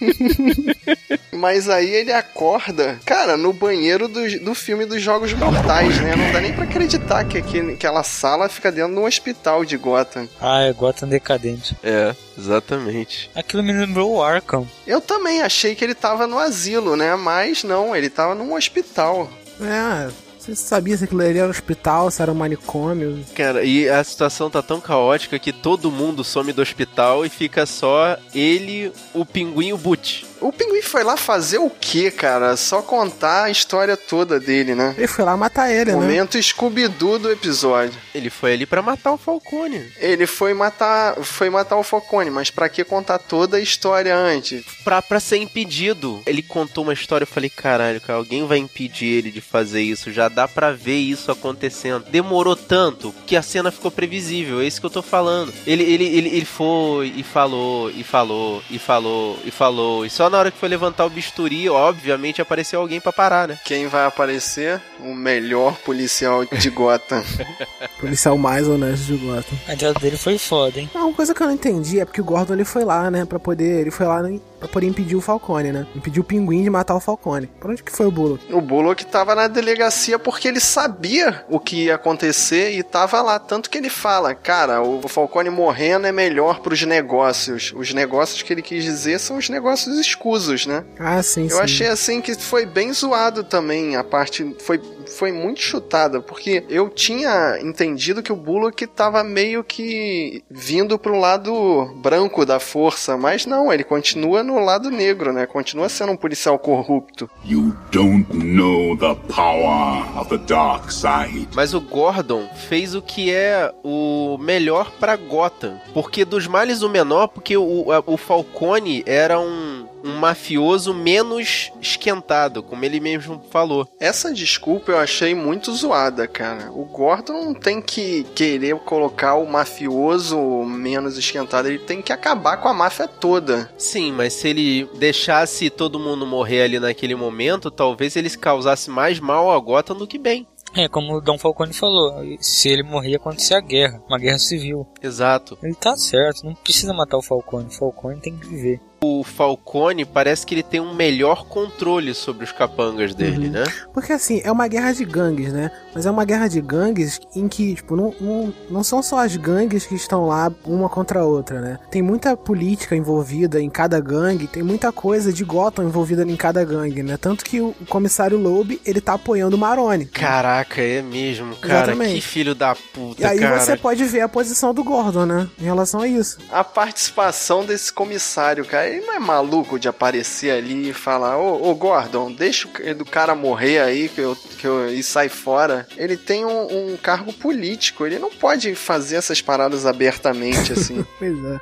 Mas 1.32 1.68
aí 1.68 1.90
ele 1.90 2.12
acorda, 2.12 2.98
cara, 3.04 3.36
no 3.36 3.52
banheiro 3.52 4.08
do, 4.08 4.40
do 4.40 4.54
filme 4.54 4.84
dos 4.86 5.02
Jogos 5.02 5.32
Mortais, 5.32 6.00
né? 6.00 6.14
Não 6.16 6.32
dá 6.32 6.40
nem 6.40 6.52
pra 6.52 6.64
acreditar 6.64 7.24
que 7.24 7.38
aquele, 7.38 7.72
aquela 7.72 8.02
sala 8.02 8.48
fica 8.48 8.70
dentro 8.70 8.94
de 8.94 9.00
um 9.00 9.04
hospital 9.04 9.64
de 9.64 9.76
Gotham. 9.76 10.28
Ah, 10.40 10.62
é 10.62 10.72
Gotham 10.72 11.08
decadente. 11.08 11.76
É, 11.82 12.14
exatamente. 12.38 13.30
Aquilo 13.34 13.62
me 13.62 13.72
lembrou 13.72 14.12
o 14.12 14.22
Arkham. 14.22 14.66
Eu 14.86 15.00
também 15.00 15.42
achei 15.42 15.74
que 15.74 15.84
ele 15.84 15.94
tava 15.94 16.26
no 16.26 16.38
asilo, 16.38 16.96
né? 16.96 17.14
Mas 17.16 17.64
não, 17.64 17.94
ele 17.94 18.08
tava 18.08 18.34
num 18.34 18.54
hospital. 18.54 19.30
É, 19.60 20.10
você 20.44 20.54
sabia 20.54 20.96
se 20.96 21.04
aquilo 21.04 21.22
ali 21.22 21.38
era 21.38 21.46
um 21.46 21.50
hospital, 21.50 22.10
se 22.10 22.20
era 22.20 22.30
um 22.30 22.34
manicômio. 22.34 23.24
Cara, 23.34 23.64
e 23.64 23.88
a 23.88 24.02
situação 24.04 24.50
tá 24.50 24.62
tão 24.62 24.80
caótica 24.80 25.38
que 25.38 25.52
todo 25.52 25.90
mundo 25.90 26.22
some 26.22 26.52
do 26.52 26.60
hospital 26.60 27.24
e 27.24 27.28
fica 27.28 27.64
só 27.64 28.16
ele, 28.34 28.92
o 29.14 29.24
pinguim 29.24 29.68
e 29.68 29.72
o 29.72 29.78
Boot. 29.78 30.26
O 30.44 30.52
Pinguim 30.52 30.82
foi 30.82 31.02
lá 31.02 31.16
fazer 31.16 31.56
o 31.56 31.70
quê, 31.70 32.10
cara? 32.10 32.54
Só 32.54 32.82
contar 32.82 33.44
a 33.44 33.50
história 33.50 33.96
toda 33.96 34.38
dele, 34.38 34.74
né? 34.74 34.94
Ele 34.98 35.06
foi 35.06 35.24
lá 35.24 35.34
matar 35.38 35.72
ele, 35.72 35.92
né? 35.92 35.96
Momento 35.96 36.40
Scooby-Doo 36.40 37.18
do 37.18 37.32
episódio. 37.32 37.98
Ele 38.14 38.28
foi 38.28 38.52
ali 38.52 38.66
pra 38.66 38.82
matar 38.82 39.12
o 39.12 39.16
Falcone. 39.16 39.90
Ele 39.98 40.26
foi 40.26 40.52
matar, 40.52 41.14
foi 41.22 41.48
matar 41.48 41.78
o 41.78 41.82
Falcone, 41.82 42.28
mas 42.28 42.50
pra 42.50 42.68
que 42.68 42.84
contar 42.84 43.20
toda 43.20 43.56
a 43.56 43.60
história 43.60 44.14
antes? 44.14 44.62
Pra, 44.84 45.00
pra 45.00 45.18
ser 45.18 45.38
impedido. 45.38 46.20
Ele 46.26 46.42
contou 46.42 46.84
uma 46.84 46.92
história, 46.92 47.22
eu 47.22 47.26
falei, 47.26 47.48
caralho, 47.48 47.98
cara, 48.02 48.18
alguém 48.18 48.46
vai 48.46 48.58
impedir 48.58 49.06
ele 49.06 49.30
de 49.30 49.40
fazer 49.40 49.80
isso. 49.80 50.12
Já 50.12 50.28
dá 50.28 50.46
pra 50.46 50.72
ver 50.72 50.98
isso 50.98 51.32
acontecendo. 51.32 52.04
Demorou 52.10 52.54
tanto 52.54 53.14
que 53.26 53.34
a 53.34 53.40
cena 53.40 53.70
ficou 53.70 53.90
previsível, 53.90 54.60
é 54.60 54.66
isso 54.66 54.78
que 54.78 54.84
eu 54.84 54.90
tô 54.90 55.00
falando. 55.00 55.54
Ele, 55.66 55.84
ele, 55.84 56.04
ele, 56.04 56.28
ele 56.28 56.44
foi 56.44 57.14
e 57.16 57.22
falou, 57.22 57.90
e 57.90 58.04
falou, 58.04 58.62
e 58.68 58.78
falou, 58.78 59.38
e 59.42 59.50
falou. 59.50 60.04
E 60.04 60.10
só 60.10 60.33
na 60.34 60.40
hora 60.40 60.50
que 60.50 60.58
foi 60.58 60.68
levantar 60.68 61.06
o 61.06 61.10
bisturi, 61.10 61.68
obviamente 61.68 62.42
apareceu 62.42 62.80
alguém 62.80 63.00
pra 63.00 63.12
parar, 63.12 63.46
né? 63.46 63.58
Quem 63.64 63.86
vai 63.86 64.04
aparecer? 64.04 64.80
O 65.00 65.14
melhor 65.14 65.76
policial 65.76 66.44
de 66.44 66.70
Gotham. 66.70 67.22
Policial 68.00 68.36
mais 68.36 68.66
honesto 68.66 69.04
de 69.04 69.16
Gotham. 69.16 69.56
A 69.68 69.74
entrada 69.74 69.98
dele 70.00 70.16
foi 70.16 70.36
foda, 70.36 70.80
hein? 70.80 70.90
Não, 70.92 71.08
uma 71.08 71.14
coisa 71.14 71.32
que 71.32 71.42
eu 71.42 71.46
não 71.46 71.54
entendi 71.54 72.00
é 72.00 72.04
porque 72.04 72.20
o 72.20 72.24
Gordon 72.24 72.54
ele 72.54 72.64
foi 72.64 72.84
lá, 72.84 73.10
né, 73.10 73.24
pra 73.24 73.38
poder. 73.38 73.80
Ele 73.80 73.90
foi 73.92 74.06
lá 74.06 74.22
né, 74.22 74.40
poder 74.68 74.86
impedir 74.86 75.16
o 75.16 75.20
Falcone, 75.20 75.72
né? 75.72 75.86
Impedir 75.94 76.20
o 76.20 76.24
pinguim 76.24 76.62
de 76.62 76.70
matar 76.70 76.94
o 76.94 77.00
Falcone. 77.00 77.46
Por 77.60 77.70
onde 77.70 77.82
que 77.82 77.92
foi 77.92 78.06
o 78.06 78.10
Bullock? 78.10 78.52
O 78.52 78.60
Bullock 78.60 79.04
tava 79.06 79.34
na 79.34 79.48
delegacia 79.48 80.18
porque 80.18 80.48
ele 80.48 80.60
sabia 80.60 81.44
o 81.48 81.58
que 81.60 81.84
ia 81.84 81.94
acontecer 81.94 82.72
e 82.76 82.82
tava 82.82 83.20
lá. 83.22 83.38
Tanto 83.38 83.68
que 83.70 83.78
ele 83.78 83.90
fala, 83.90 84.34
cara, 84.34 84.82
o 84.82 85.06
Falcone 85.08 85.50
morrendo 85.50 86.06
é 86.06 86.12
melhor 86.12 86.60
pros 86.60 86.82
negócios. 86.82 87.72
Os 87.76 87.92
negócios 87.94 88.42
que 88.42 88.52
ele 88.52 88.62
quis 88.62 88.84
dizer 88.84 89.18
são 89.20 89.36
os 89.36 89.48
negócios 89.48 89.98
escusos, 89.98 90.66
né? 90.66 90.84
Ah, 90.98 91.22
sim, 91.22 91.44
Eu 91.44 91.56
sim. 91.56 91.62
achei 91.62 91.86
assim 91.88 92.20
que 92.20 92.34
foi 92.34 92.66
bem 92.66 92.92
zoado 92.92 93.44
também. 93.44 93.96
A 93.96 94.04
parte 94.04 94.54
foi, 94.60 94.80
foi 95.06 95.32
muito 95.32 95.60
chutada, 95.60 96.20
porque 96.20 96.64
eu 96.68 96.88
tinha 96.88 97.58
entendido 97.60 98.22
que 98.22 98.32
o 98.32 98.36
Bullock 98.36 98.86
tava 98.86 99.22
meio 99.24 99.62
que 99.64 100.42
vindo 100.50 100.98
pro 100.98 101.18
lado 101.18 101.92
branco 101.96 102.44
da 102.44 102.60
força, 102.60 103.16
mas 103.16 103.46
não, 103.46 103.72
ele 103.72 103.84
continua 103.84 104.42
no 104.42 104.58
lado 104.58 104.90
negro, 104.90 105.32
né? 105.32 105.46
Continua 105.46 105.88
sendo 105.88 106.12
um 106.12 106.16
policial 106.16 106.58
corrupto. 106.58 107.28
You 107.44 107.74
don't 107.90 108.26
know 108.36 108.96
the 108.96 109.14
power 109.32 110.18
of 110.18 110.28
the 110.30 110.38
dark 110.38 110.90
side. 110.90 111.48
Mas 111.54 111.74
o 111.74 111.80
Gordon 111.80 112.48
fez 112.68 112.94
o 112.94 113.02
que 113.02 113.32
é 113.32 113.72
o 113.82 114.38
melhor 114.38 114.90
pra 114.98 115.16
Gotham. 115.16 115.80
Porque 115.92 116.24
dos 116.24 116.46
males 116.46 116.82
o 116.82 116.88
menor, 116.88 117.28
porque 117.28 117.56
o, 117.56 117.86
o 118.06 118.16
Falcone 118.16 119.02
era 119.06 119.38
um, 119.38 119.86
um 120.04 120.16
mafioso 120.18 120.92
menos 120.92 121.72
esquentado, 121.80 122.62
como 122.62 122.84
ele 122.84 123.00
mesmo 123.00 123.42
falou. 123.50 123.88
Essa 123.98 124.32
desculpa 124.32 124.92
eu 124.94 124.98
achei 124.98 125.34
muito 125.34 125.72
zoada, 125.74 126.26
cara. 126.26 126.70
O 126.72 126.84
Gordon 126.84 127.44
não 127.44 127.54
tem 127.54 127.82
que 127.82 128.24
querer 128.34 128.76
colocar 128.76 129.34
o 129.34 129.46
mafioso 129.46 130.38
menos 130.64 131.18
esquentado, 131.18 131.66
ele 131.66 131.78
tem 131.78 132.00
que 132.00 132.12
acabar 132.12 132.56
com 132.58 132.68
a 132.68 132.74
máfia 132.74 133.08
toda. 133.08 133.70
Sim, 133.76 134.12
mas 134.12 134.32
se 134.32 134.48
ele 134.48 134.88
deixasse 134.96 135.68
todo 135.68 135.98
mundo 135.98 136.26
morrer 136.26 136.62
ali 136.62 136.78
naquele 136.78 137.14
momento, 137.14 137.70
talvez 137.70 138.16
ele 138.16 138.30
causasse 138.30 138.90
mais 138.90 139.18
mal 139.18 139.50
a 139.50 139.58
Gotham 139.58 139.96
do 139.96 140.06
que 140.06 140.18
bem. 140.18 140.46
É, 140.76 140.88
como 140.88 141.14
o 141.14 141.20
Dom 141.20 141.38
Falcone 141.38 141.72
falou, 141.72 142.20
se 142.40 142.68
ele 142.68 142.82
morrer 142.82 143.10
ia 143.10 143.16
acontecer 143.16 143.54
a 143.54 143.60
guerra, 143.60 144.02
uma 144.08 144.18
guerra 144.18 144.38
civil. 144.38 144.84
Exato. 145.00 145.56
Ele 145.62 145.74
tá 145.74 145.96
certo, 145.96 146.44
não 146.44 146.54
precisa 146.54 146.92
matar 146.92 147.16
o 147.16 147.22
Falcone, 147.22 147.66
o 147.66 147.70
Falcone 147.70 148.20
tem 148.20 148.36
que 148.36 148.46
viver. 148.46 148.80
O 149.04 149.22
Falcone 149.22 150.04
parece 150.04 150.46
que 150.46 150.54
ele 150.54 150.62
tem 150.62 150.80
um 150.80 150.94
melhor 150.94 151.44
controle 151.46 152.14
sobre 152.14 152.44
os 152.44 152.52
capangas 152.52 153.14
dele, 153.14 153.46
Uhum. 153.46 153.52
né? 153.52 153.64
Porque 153.92 154.12
assim, 154.12 154.40
é 154.44 154.50
uma 154.50 154.66
guerra 154.66 154.92
de 154.92 155.04
gangues, 155.04 155.52
né? 155.52 155.70
Mas 155.94 156.06
é 156.06 156.10
uma 156.10 156.24
guerra 156.24 156.48
de 156.48 156.60
gangues 156.60 157.20
em 157.36 157.46
que, 157.48 157.74
tipo, 157.74 157.94
não, 157.96 158.14
não, 158.20 158.54
não 158.70 158.84
são 158.84 159.02
só 159.02 159.18
as 159.18 159.36
gangues 159.36 159.84
que 159.86 159.94
estão 159.94 160.26
lá 160.26 160.50
uma 160.64 160.88
contra 160.88 161.20
a 161.20 161.24
outra, 161.24 161.60
né? 161.60 161.78
Tem 161.90 162.02
muita 162.02 162.36
política 162.36 162.96
envolvida 162.96 163.60
em 163.60 163.68
cada 163.70 164.00
gangue, 164.00 164.46
tem 164.46 164.62
muita 164.62 164.90
coisa 164.90 165.32
de 165.32 165.44
Gotham 165.44 165.84
envolvida 165.84 166.22
em 166.22 166.36
cada 166.36 166.64
gangue, 166.64 167.02
né? 167.02 167.16
Tanto 167.16 167.44
que 167.44 167.60
o 167.60 167.74
comissário 167.88 168.38
Loeb, 168.38 168.80
ele 168.86 169.00
tá 169.00 169.14
apoiando 169.14 169.56
o 169.56 169.58
Maroni. 169.58 170.06
Caraca, 170.06 170.80
é 170.80 171.02
mesmo, 171.02 171.54
cara. 171.56 171.74
Exatamente. 171.92 172.14
Que 172.14 172.20
filho 172.20 172.54
da 172.54 172.74
puta, 172.74 173.22
E 173.22 173.24
aí 173.24 173.38
cara. 173.38 173.60
você 173.60 173.76
pode 173.76 174.02
ver 174.04 174.20
a 174.22 174.28
posição 174.28 174.72
do 174.72 174.82
Gordon, 174.82 175.26
né? 175.26 175.48
Em 175.60 175.64
relação 175.64 176.00
a 176.00 176.08
isso. 176.08 176.38
A 176.50 176.64
participação 176.64 177.64
desse 177.64 177.92
comissário, 177.92 178.64
cara, 178.64 178.88
ele 178.94 179.06
não 179.06 179.14
é 179.14 179.18
maluco 179.18 179.78
de 179.78 179.88
aparecer 179.88 180.50
ali 180.50 180.90
e 180.90 180.92
falar: 180.92 181.38
Ô, 181.38 181.70
ô 181.70 181.74
Gordon, 181.74 182.32
deixa 182.32 182.68
o 182.68 183.04
cara 183.04 183.34
morrer 183.34 183.80
aí 183.80 184.08
que 184.08 184.20
eu, 184.20 184.36
que 184.36 184.66
eu, 184.66 184.88
e 184.88 185.02
sai 185.02 185.28
fora. 185.28 185.86
Ele 185.96 186.16
tem 186.16 186.44
um, 186.44 186.92
um 186.92 186.96
cargo 186.96 187.32
político, 187.32 188.06
ele 188.06 188.18
não 188.18 188.30
pode 188.30 188.74
fazer 188.74 189.16
essas 189.16 189.42
paradas 189.42 189.86
abertamente 189.86 190.72
assim. 190.72 191.04
Pois 191.18 191.44
é. 191.44 191.60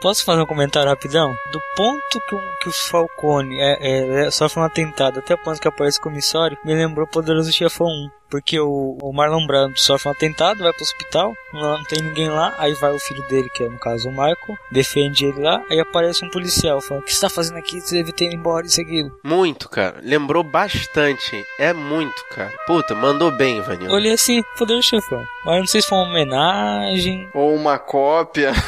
Posso 0.00 0.24
fazer 0.24 0.42
um 0.42 0.46
comentário 0.46 0.88
rapidão? 0.88 1.34
Do 1.52 1.60
ponto 1.74 2.20
que 2.28 2.34
o, 2.34 2.40
que 2.60 2.68
o 2.68 2.72
Falcone 2.72 3.58
é, 3.58 3.78
é, 3.80 4.26
é, 4.26 4.30
sofre 4.30 4.60
um 4.60 4.64
atentado 4.64 5.18
até 5.18 5.34
o 5.34 5.38
ponto 5.38 5.60
que 5.60 5.68
aparece 5.68 5.98
o 5.98 6.02
comissário, 6.02 6.56
me 6.64 6.74
lembrou 6.74 7.06
Poderoso 7.06 7.50
Chefão 7.50 7.86
1. 7.86 8.10
Porque 8.30 8.58
o, 8.58 8.98
o 9.02 9.12
Marlon 9.12 9.46
Brando 9.46 9.78
sofre 9.78 10.08
um 10.08 10.12
atentado, 10.12 10.58
vai 10.62 10.72
pro 10.72 10.82
hospital, 10.82 11.32
não, 11.52 11.78
não 11.78 11.84
tem 11.84 12.02
ninguém 12.02 12.28
lá, 12.28 12.54
aí 12.58 12.74
vai 12.74 12.92
o 12.92 12.98
filho 12.98 13.22
dele, 13.28 13.48
que 13.54 13.62
é 13.62 13.68
no 13.68 13.78
caso 13.78 14.08
o 14.08 14.10
Michael, 14.10 14.36
defende 14.70 15.26
ele 15.26 15.40
lá, 15.40 15.62
aí 15.70 15.78
aparece 15.80 16.24
um 16.24 16.30
policial 16.30 16.80
falando: 16.80 17.02
O 17.02 17.06
que 17.06 17.14
você 17.14 17.20
tá 17.20 17.28
fazendo 17.30 17.58
aqui? 17.58 17.80
Você 17.80 17.96
deve 17.96 18.12
ter 18.12 18.26
ido 18.26 18.34
embora 18.34 18.66
e 18.66 18.70
seguido. 18.70 19.12
Muito, 19.24 19.68
cara. 19.68 20.00
Lembrou 20.02 20.42
bastante. 20.42 21.44
É 21.58 21.72
muito, 21.72 22.24
cara. 22.30 22.52
Puta, 22.66 22.94
mandou 22.94 23.30
bem, 23.30 23.58
Eu 23.58 23.64
Vanilla. 23.64 23.94
olhei 23.94 24.12
assim, 24.12 24.42
Poderoso 24.58 24.88
Chefão. 24.88 25.24
Mas 25.44 25.58
não 25.60 25.66
sei 25.66 25.80
se 25.80 25.88
foi 25.88 25.98
uma 25.98 26.08
homenagem. 26.08 27.28
Ou 27.34 27.54
uma 27.54 27.78
cópia. 27.78 28.52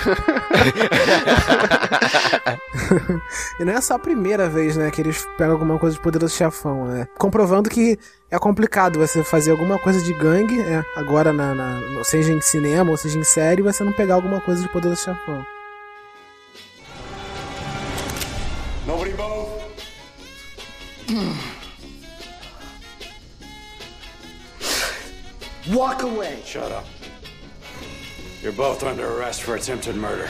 E 3.61 3.64
não 3.64 3.73
é 3.75 3.81
só 3.81 3.94
a 3.94 3.99
primeira 3.99 4.49
vez, 4.49 4.77
né, 4.77 4.90
que 4.90 5.01
eles 5.01 5.27
pegam 5.37 5.53
alguma 5.55 5.79
coisa 5.79 5.97
de 5.97 6.03
Poderoso 6.03 6.35
Chefão, 6.35 6.87
né? 6.87 7.09
Comprovando 7.18 7.68
que 7.68 7.99
é 8.30 8.38
complicado 8.38 8.98
você 8.98 9.24
fazer 9.24 9.50
alguma 9.50 9.78
coisa 9.78 10.02
de 10.02 10.12
gangue, 10.12 10.60
é, 10.60 10.84
agora 10.96 11.32
na, 11.32 11.54
na- 11.54 12.04
seja 12.04 12.32
em 12.32 12.40
cinema 12.40 12.90
ou 12.90 12.96
seja 12.96 13.18
em 13.18 13.24
série, 13.24 13.62
você 13.62 13.82
não 13.82 13.92
pegar 13.92 14.14
alguma 14.14 14.40
coisa 14.40 14.62
de 14.62 14.68
Poderoso 14.68 15.02
Chefão. 15.02 15.44
Nobody 18.86 19.12
move. 19.14 19.48
Walk 25.70 26.02
away. 26.02 26.38
Shut 26.46 26.70
up. 26.72 26.86
You're 28.42 28.52
both 28.56 28.82
under 28.82 29.06
arrest 29.06 29.42
for 29.42 29.54
attempted 29.56 29.96
murder. 29.96 30.28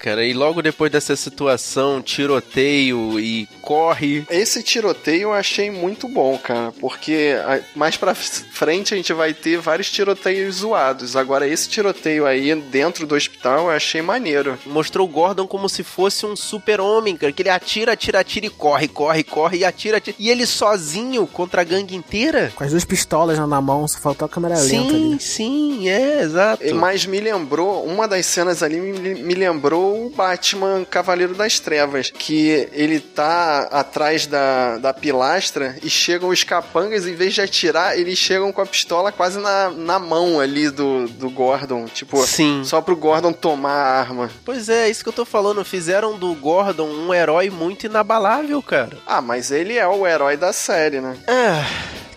Cara, 0.00 0.24
e 0.24 0.32
logo 0.32 0.60
depois 0.62 0.90
dessa 0.90 1.14
situação, 1.16 2.02
tiroteio 2.02 3.18
e 3.20 3.48
corre. 3.66 4.24
Esse 4.30 4.62
tiroteio 4.62 5.22
eu 5.22 5.32
achei 5.32 5.72
muito 5.72 6.06
bom, 6.06 6.38
cara, 6.38 6.72
porque 6.80 7.34
mais 7.74 7.96
pra 7.96 8.14
frente 8.14 8.94
a 8.94 8.96
gente 8.96 9.12
vai 9.12 9.34
ter 9.34 9.58
vários 9.58 9.90
tiroteios 9.90 10.56
zoados. 10.56 11.16
Agora, 11.16 11.48
esse 11.48 11.68
tiroteio 11.68 12.24
aí 12.24 12.54
dentro 12.54 13.08
do 13.08 13.16
hospital 13.16 13.64
eu 13.64 13.70
achei 13.70 14.00
maneiro. 14.00 14.56
Mostrou 14.64 15.08
o 15.08 15.10
Gordon 15.10 15.48
como 15.48 15.68
se 15.68 15.82
fosse 15.82 16.24
um 16.24 16.36
super-homem, 16.36 17.16
cara. 17.16 17.32
Que 17.32 17.42
ele 17.42 17.50
atira, 17.50 17.92
atira, 17.92 18.20
atira 18.20 18.46
e 18.46 18.50
corre, 18.50 18.86
corre, 18.86 19.24
corre 19.24 19.58
e 19.58 19.64
atira, 19.64 19.96
atira. 19.96 20.16
E 20.16 20.30
ele 20.30 20.46
sozinho 20.46 21.26
contra 21.26 21.62
a 21.62 21.64
gangue 21.64 21.96
inteira? 21.96 22.52
Com 22.54 22.62
as 22.62 22.70
duas 22.70 22.84
pistolas 22.84 23.36
na 23.36 23.60
mão, 23.60 23.88
só 23.88 23.98
faltou 23.98 24.26
a 24.26 24.28
câmera 24.28 24.54
lenta 24.54 24.68
Sim, 24.68 25.12
ali. 25.12 25.20
sim, 25.20 25.88
é, 25.88 26.22
exato. 26.22 26.74
Mas 26.76 27.04
me 27.04 27.18
lembrou, 27.18 27.84
uma 27.84 28.06
das 28.06 28.26
cenas 28.26 28.62
ali 28.62 28.80
me, 28.80 29.14
me 29.14 29.34
lembrou 29.34 30.06
o 30.06 30.10
Batman 30.10 30.84
Cavaleiro 30.84 31.34
das 31.34 31.58
Trevas, 31.58 32.10
que 32.10 32.68
ele 32.72 33.00
tá 33.00 33.55
atrás 33.64 34.26
da, 34.26 34.78
da 34.78 34.92
pilastra 34.94 35.76
e 35.82 35.90
chegam 35.90 36.28
os 36.28 36.44
capangas, 36.44 37.06
em 37.06 37.14
vez 37.14 37.34
de 37.34 37.40
atirar, 37.40 37.98
eles 37.98 38.18
chegam 38.18 38.52
com 38.52 38.60
a 38.60 38.66
pistola 38.66 39.12
quase 39.12 39.38
na, 39.38 39.70
na 39.70 39.98
mão 39.98 40.40
ali 40.40 40.70
do, 40.70 41.06
do 41.08 41.30
Gordon, 41.30 41.86
tipo, 41.86 42.24
Sim. 42.26 42.62
só 42.64 42.80
pro 42.80 42.96
Gordon 42.96 43.32
tomar 43.32 43.72
a 43.72 44.00
arma. 44.00 44.30
Pois 44.44 44.68
é, 44.68 44.88
isso 44.88 45.02
que 45.02 45.08
eu 45.08 45.12
tô 45.12 45.24
falando. 45.24 45.64
Fizeram 45.64 46.18
do 46.18 46.34
Gordon 46.34 46.88
um 46.88 47.12
herói 47.12 47.50
muito 47.50 47.86
inabalável, 47.86 48.62
cara. 48.62 48.98
Ah, 49.06 49.20
mas 49.20 49.50
ele 49.50 49.76
é 49.76 49.86
o 49.86 50.06
herói 50.06 50.36
da 50.36 50.52
série, 50.52 51.00
né? 51.00 51.16
Ah, 51.26 51.64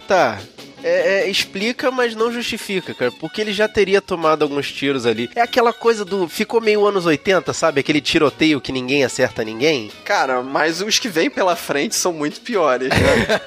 tá. 0.07 0.39
É, 0.83 1.23
é, 1.23 1.29
explica, 1.29 1.91
mas 1.91 2.15
não 2.15 2.31
justifica, 2.31 2.93
cara. 2.93 3.11
Porque 3.11 3.41
ele 3.41 3.51
já 3.53 3.67
teria 3.67 4.01
tomado 4.01 4.43
alguns 4.43 4.71
tiros 4.71 5.05
ali. 5.05 5.29
É 5.35 5.41
aquela 5.41 5.73
coisa 5.73 6.05
do. 6.05 6.27
Ficou 6.27 6.61
meio 6.61 6.85
anos 6.85 7.05
80, 7.05 7.51
sabe? 7.53 7.79
Aquele 7.81 8.01
tiroteio 8.01 8.61
que 8.61 8.71
ninguém 8.71 9.03
acerta 9.03 9.43
ninguém. 9.43 9.91
Cara, 10.05 10.41
mas 10.41 10.81
os 10.81 10.97
que 10.99 11.09
vêm 11.09 11.29
pela 11.29 11.55
frente 11.55 11.95
são 11.95 12.13
muito 12.13 12.41
piores, 12.41 12.89
né? 12.89 13.41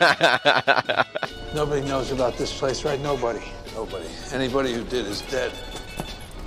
Nobody 1.55 1.83
knows 1.89 2.11
about 2.13 2.37
this 2.37 2.51
place, 2.53 2.87
right? 2.87 3.03
Nobody. 3.03 3.41
Nobody. 3.75 4.07
Anybody 4.35 4.75
who 4.75 4.85
did 4.85 5.07
is 5.09 5.23
dead. 5.31 5.51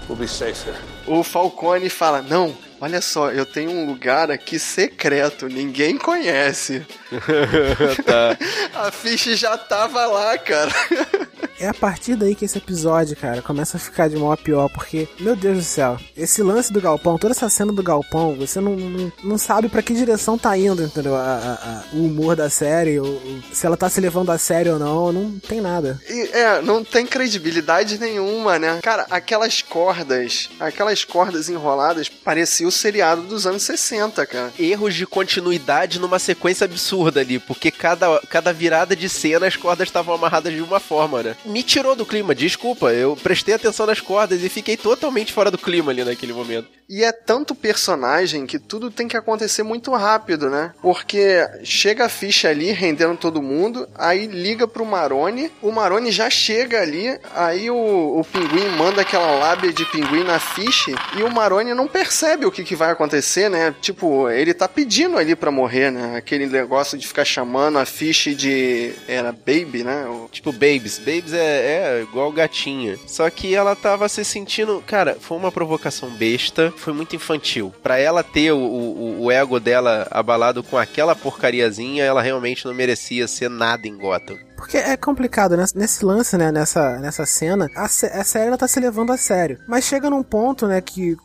We'll 0.08 0.18
be 0.18 0.28
safe 0.28 0.64
here. 0.68 0.78
o 1.08 1.24
Falcone 1.24 1.90
fala: 1.90 2.22
Não, 2.22 2.56
olha 2.86 3.02
só, 3.02 3.32
eu 3.32 3.48
tenho 3.48 3.72
um 3.72 3.88
lugar 3.88 4.30
aqui 4.30 4.60
secreto, 4.60 5.48
ninguém 5.48 5.98
conhece. 5.98 6.86
tá. 8.06 8.38
A 8.88 8.92
ficha 8.92 9.36
já 9.36 9.58
tava 9.58 10.06
lá, 10.06 10.38
cara. 10.38 10.72
É 11.58 11.68
a 11.70 11.74
partir 11.74 12.18
daí 12.18 12.36
que 12.36 12.44
esse 12.44 12.58
episódio, 12.58 13.16
cara, 13.16 13.42
começa 13.42 13.78
a 13.78 13.80
ficar 13.80 14.10
de 14.10 14.18
mal 14.18 14.34
a 14.34 14.38
pior, 14.38 14.68
porque, 14.70 15.08
meu 15.20 15.38
Deus 15.38 15.58
do 15.58 15.64
céu, 15.64 15.98
esse 16.16 16.44
lance 16.44 16.72
do 16.72 16.82
galpão, 16.82 17.18
toda 17.18 17.34
essa 17.34 17.50
cena 17.50 17.72
do 17.72 17.82
galpão, 17.82 18.36
você 18.36 18.60
não, 18.60 18.76
não, 18.76 19.12
não 19.24 19.38
sabe 19.38 19.70
para 19.70 19.82
que 19.82 19.94
direção 19.94 20.38
tá 20.38 20.58
indo, 20.58 20.84
entendeu? 20.84 21.16
A, 21.16 21.22
a, 21.22 21.54
a, 21.54 21.84
o 21.94 22.06
humor 22.06 22.36
da 22.36 22.50
série, 22.50 23.00
ou, 23.00 23.22
se 23.54 23.66
ela 23.66 23.78
tá 23.78 23.90
se 23.90 24.02
levando 24.02 24.32
a 24.32 24.38
sério 24.38 24.74
ou 24.74 24.80
não, 24.80 25.14
não 25.14 25.40
tem 25.40 25.62
nada. 25.62 25.98
E, 26.10 26.30
é, 26.34 26.62
não 26.62 26.84
tem 26.84 27.06
credibilidade 27.06 27.98
nenhuma, 27.98 28.60
né? 28.60 28.80
Cara, 28.84 29.06
aquelas 29.10 29.62
cordas, 29.62 30.50
aquelas 30.60 31.06
cordas 31.06 31.48
enroladas, 31.48 32.10
parecia 32.10 32.68
o 32.68 32.72
seriado 32.76 33.24
dos 33.24 33.48
anos 33.48 33.64
60, 33.64 34.26
cara. 34.26 34.54
Erros 34.60 34.94
de 34.94 35.06
continuidade 35.06 36.00
numa 36.00 36.20
sequência 36.20 36.66
absurda 36.66 37.22
ali, 37.22 37.40
porque 37.40 37.72
cada, 37.72 38.20
cada 38.30 38.54
virada 38.54 38.96
de 38.96 39.10
cena 39.10 39.48
as 39.48 39.56
cordas 39.56 39.88
estavam 39.88 40.16
amarradas 40.16 40.54
de 40.54 40.62
uma 40.62 40.80
forma, 40.80 41.24
né? 41.24 41.36
me 41.46 41.64
tirou 41.64 41.96
do 41.96 42.06
clima, 42.06 42.36
desculpa. 42.36 42.92
Eu 42.92 43.16
prestei 43.16 43.54
atenção 43.54 43.86
nas 43.86 44.02
cordas 44.02 44.44
e 44.44 44.50
fiquei 44.50 44.76
totalmente 44.76 45.32
fora 45.32 45.50
do 45.50 45.58
clima 45.58 45.92
ali 45.92 46.04
naquele 46.04 46.34
momento. 46.34 46.68
E 46.88 47.04
é 47.04 47.12
tanto 47.12 47.56
personagem 47.56 48.46
que 48.46 48.60
tudo 48.60 48.92
tem 48.92 49.08
que 49.08 49.18
acontecer 49.18 49.64
muito 49.64 49.92
rápido, 49.94 50.50
né? 50.50 50.74
Porque 50.82 51.48
chega 51.64 52.06
a 52.06 52.10
ficha 52.10 52.50
ali, 52.50 52.72
rendendo 52.72 53.18
todo 53.18 53.42
mundo, 53.42 53.88
aí 53.96 54.28
liga 54.28 54.68
pro 54.68 54.86
Maroni, 54.86 55.52
o 55.62 55.72
Maroni 55.72 56.12
já 56.12 56.30
chega 56.30 56.82
ali, 56.82 57.18
aí 57.34 57.72
o, 57.72 58.20
o 58.20 58.24
pinguim 58.24 58.68
manda 58.78 59.02
aquela 59.02 59.32
lábia 59.40 59.74
de 59.74 59.86
pinguim 59.86 60.24
na 60.24 60.40
ficha 60.40 60.92
e 61.18 61.24
o 61.24 61.32
Maroni 61.32 61.74
não 61.74 61.88
percebe 61.88 62.46
o 62.46 62.52
que, 62.56 62.64
que 62.64 62.76
vai 62.76 62.92
acontecer, 62.92 63.50
né? 63.50 63.74
Tipo, 63.82 64.30
ele 64.30 64.54
tá 64.54 64.68
pedindo 64.68 65.18
ali 65.18 65.36
pra 65.36 65.52
morrer, 65.52 65.92
né? 65.92 66.16
Aquele 66.16 66.48
negócio 66.48 66.98
de 66.98 67.08
ficar 67.08 67.26
chamando 67.26 67.78
a 67.78 67.86
ficha 67.86 68.34
de. 68.34 68.94
Era 69.08 69.32
Baby, 69.32 69.84
né? 69.84 70.06
O... 70.08 70.30
Tipo, 70.32 70.52
Babies. 70.52 70.98
Babies 71.00 71.34
é, 71.34 72.00
é 72.00 72.02
igual 72.02 72.32
gatinha. 72.32 72.98
Só 73.06 73.30
que 73.30 73.54
ela 73.54 73.76
tava 73.76 74.08
se 74.08 74.24
sentindo. 74.24 74.84
Cara, 74.86 75.18
foi 75.20 75.38
uma 75.38 75.52
provocação 75.52 76.10
besta 76.10 76.74
foi 76.78 76.94
muito 76.94 77.16
infantil. 77.16 77.74
Para 77.82 77.98
ela 77.98 78.24
ter 78.24 78.52
o, 78.52 78.58
o, 78.58 79.24
o, 79.24 79.32
ego 79.32 79.60
dela 79.60 80.08
abalado 80.12 80.64
com 80.64 80.78
aquela 80.78 81.16
porcariazinha, 81.16 82.04
ela 82.04 82.22
realmente 82.22 82.66
não 82.66 82.74
merecia 82.74 83.28
ser 83.28 83.50
nada 83.50 83.88
em 83.88 83.98
Gotham. 83.98 84.38
Porque 84.56 84.78
é 84.78 84.96
complicado, 84.98 85.58
né? 85.58 85.66
Nesse 85.76 86.04
lance, 86.06 86.38
né? 86.38 86.52
Nessa, 86.52 86.98
nessa 87.00 87.26
cena, 87.26 87.70
a, 87.76 87.86
a 87.86 88.24
série 88.24 88.48
ela 88.48 88.58
tá 88.58 88.68
se 88.68 88.80
levando 88.80 89.12
a 89.12 89.18
sério. 89.18 89.60
Mas 89.68 89.86
chega 89.86 90.10
num 90.10 90.24
ponto, 90.24 90.68
né? 90.68 90.82
Que, 90.82 91.18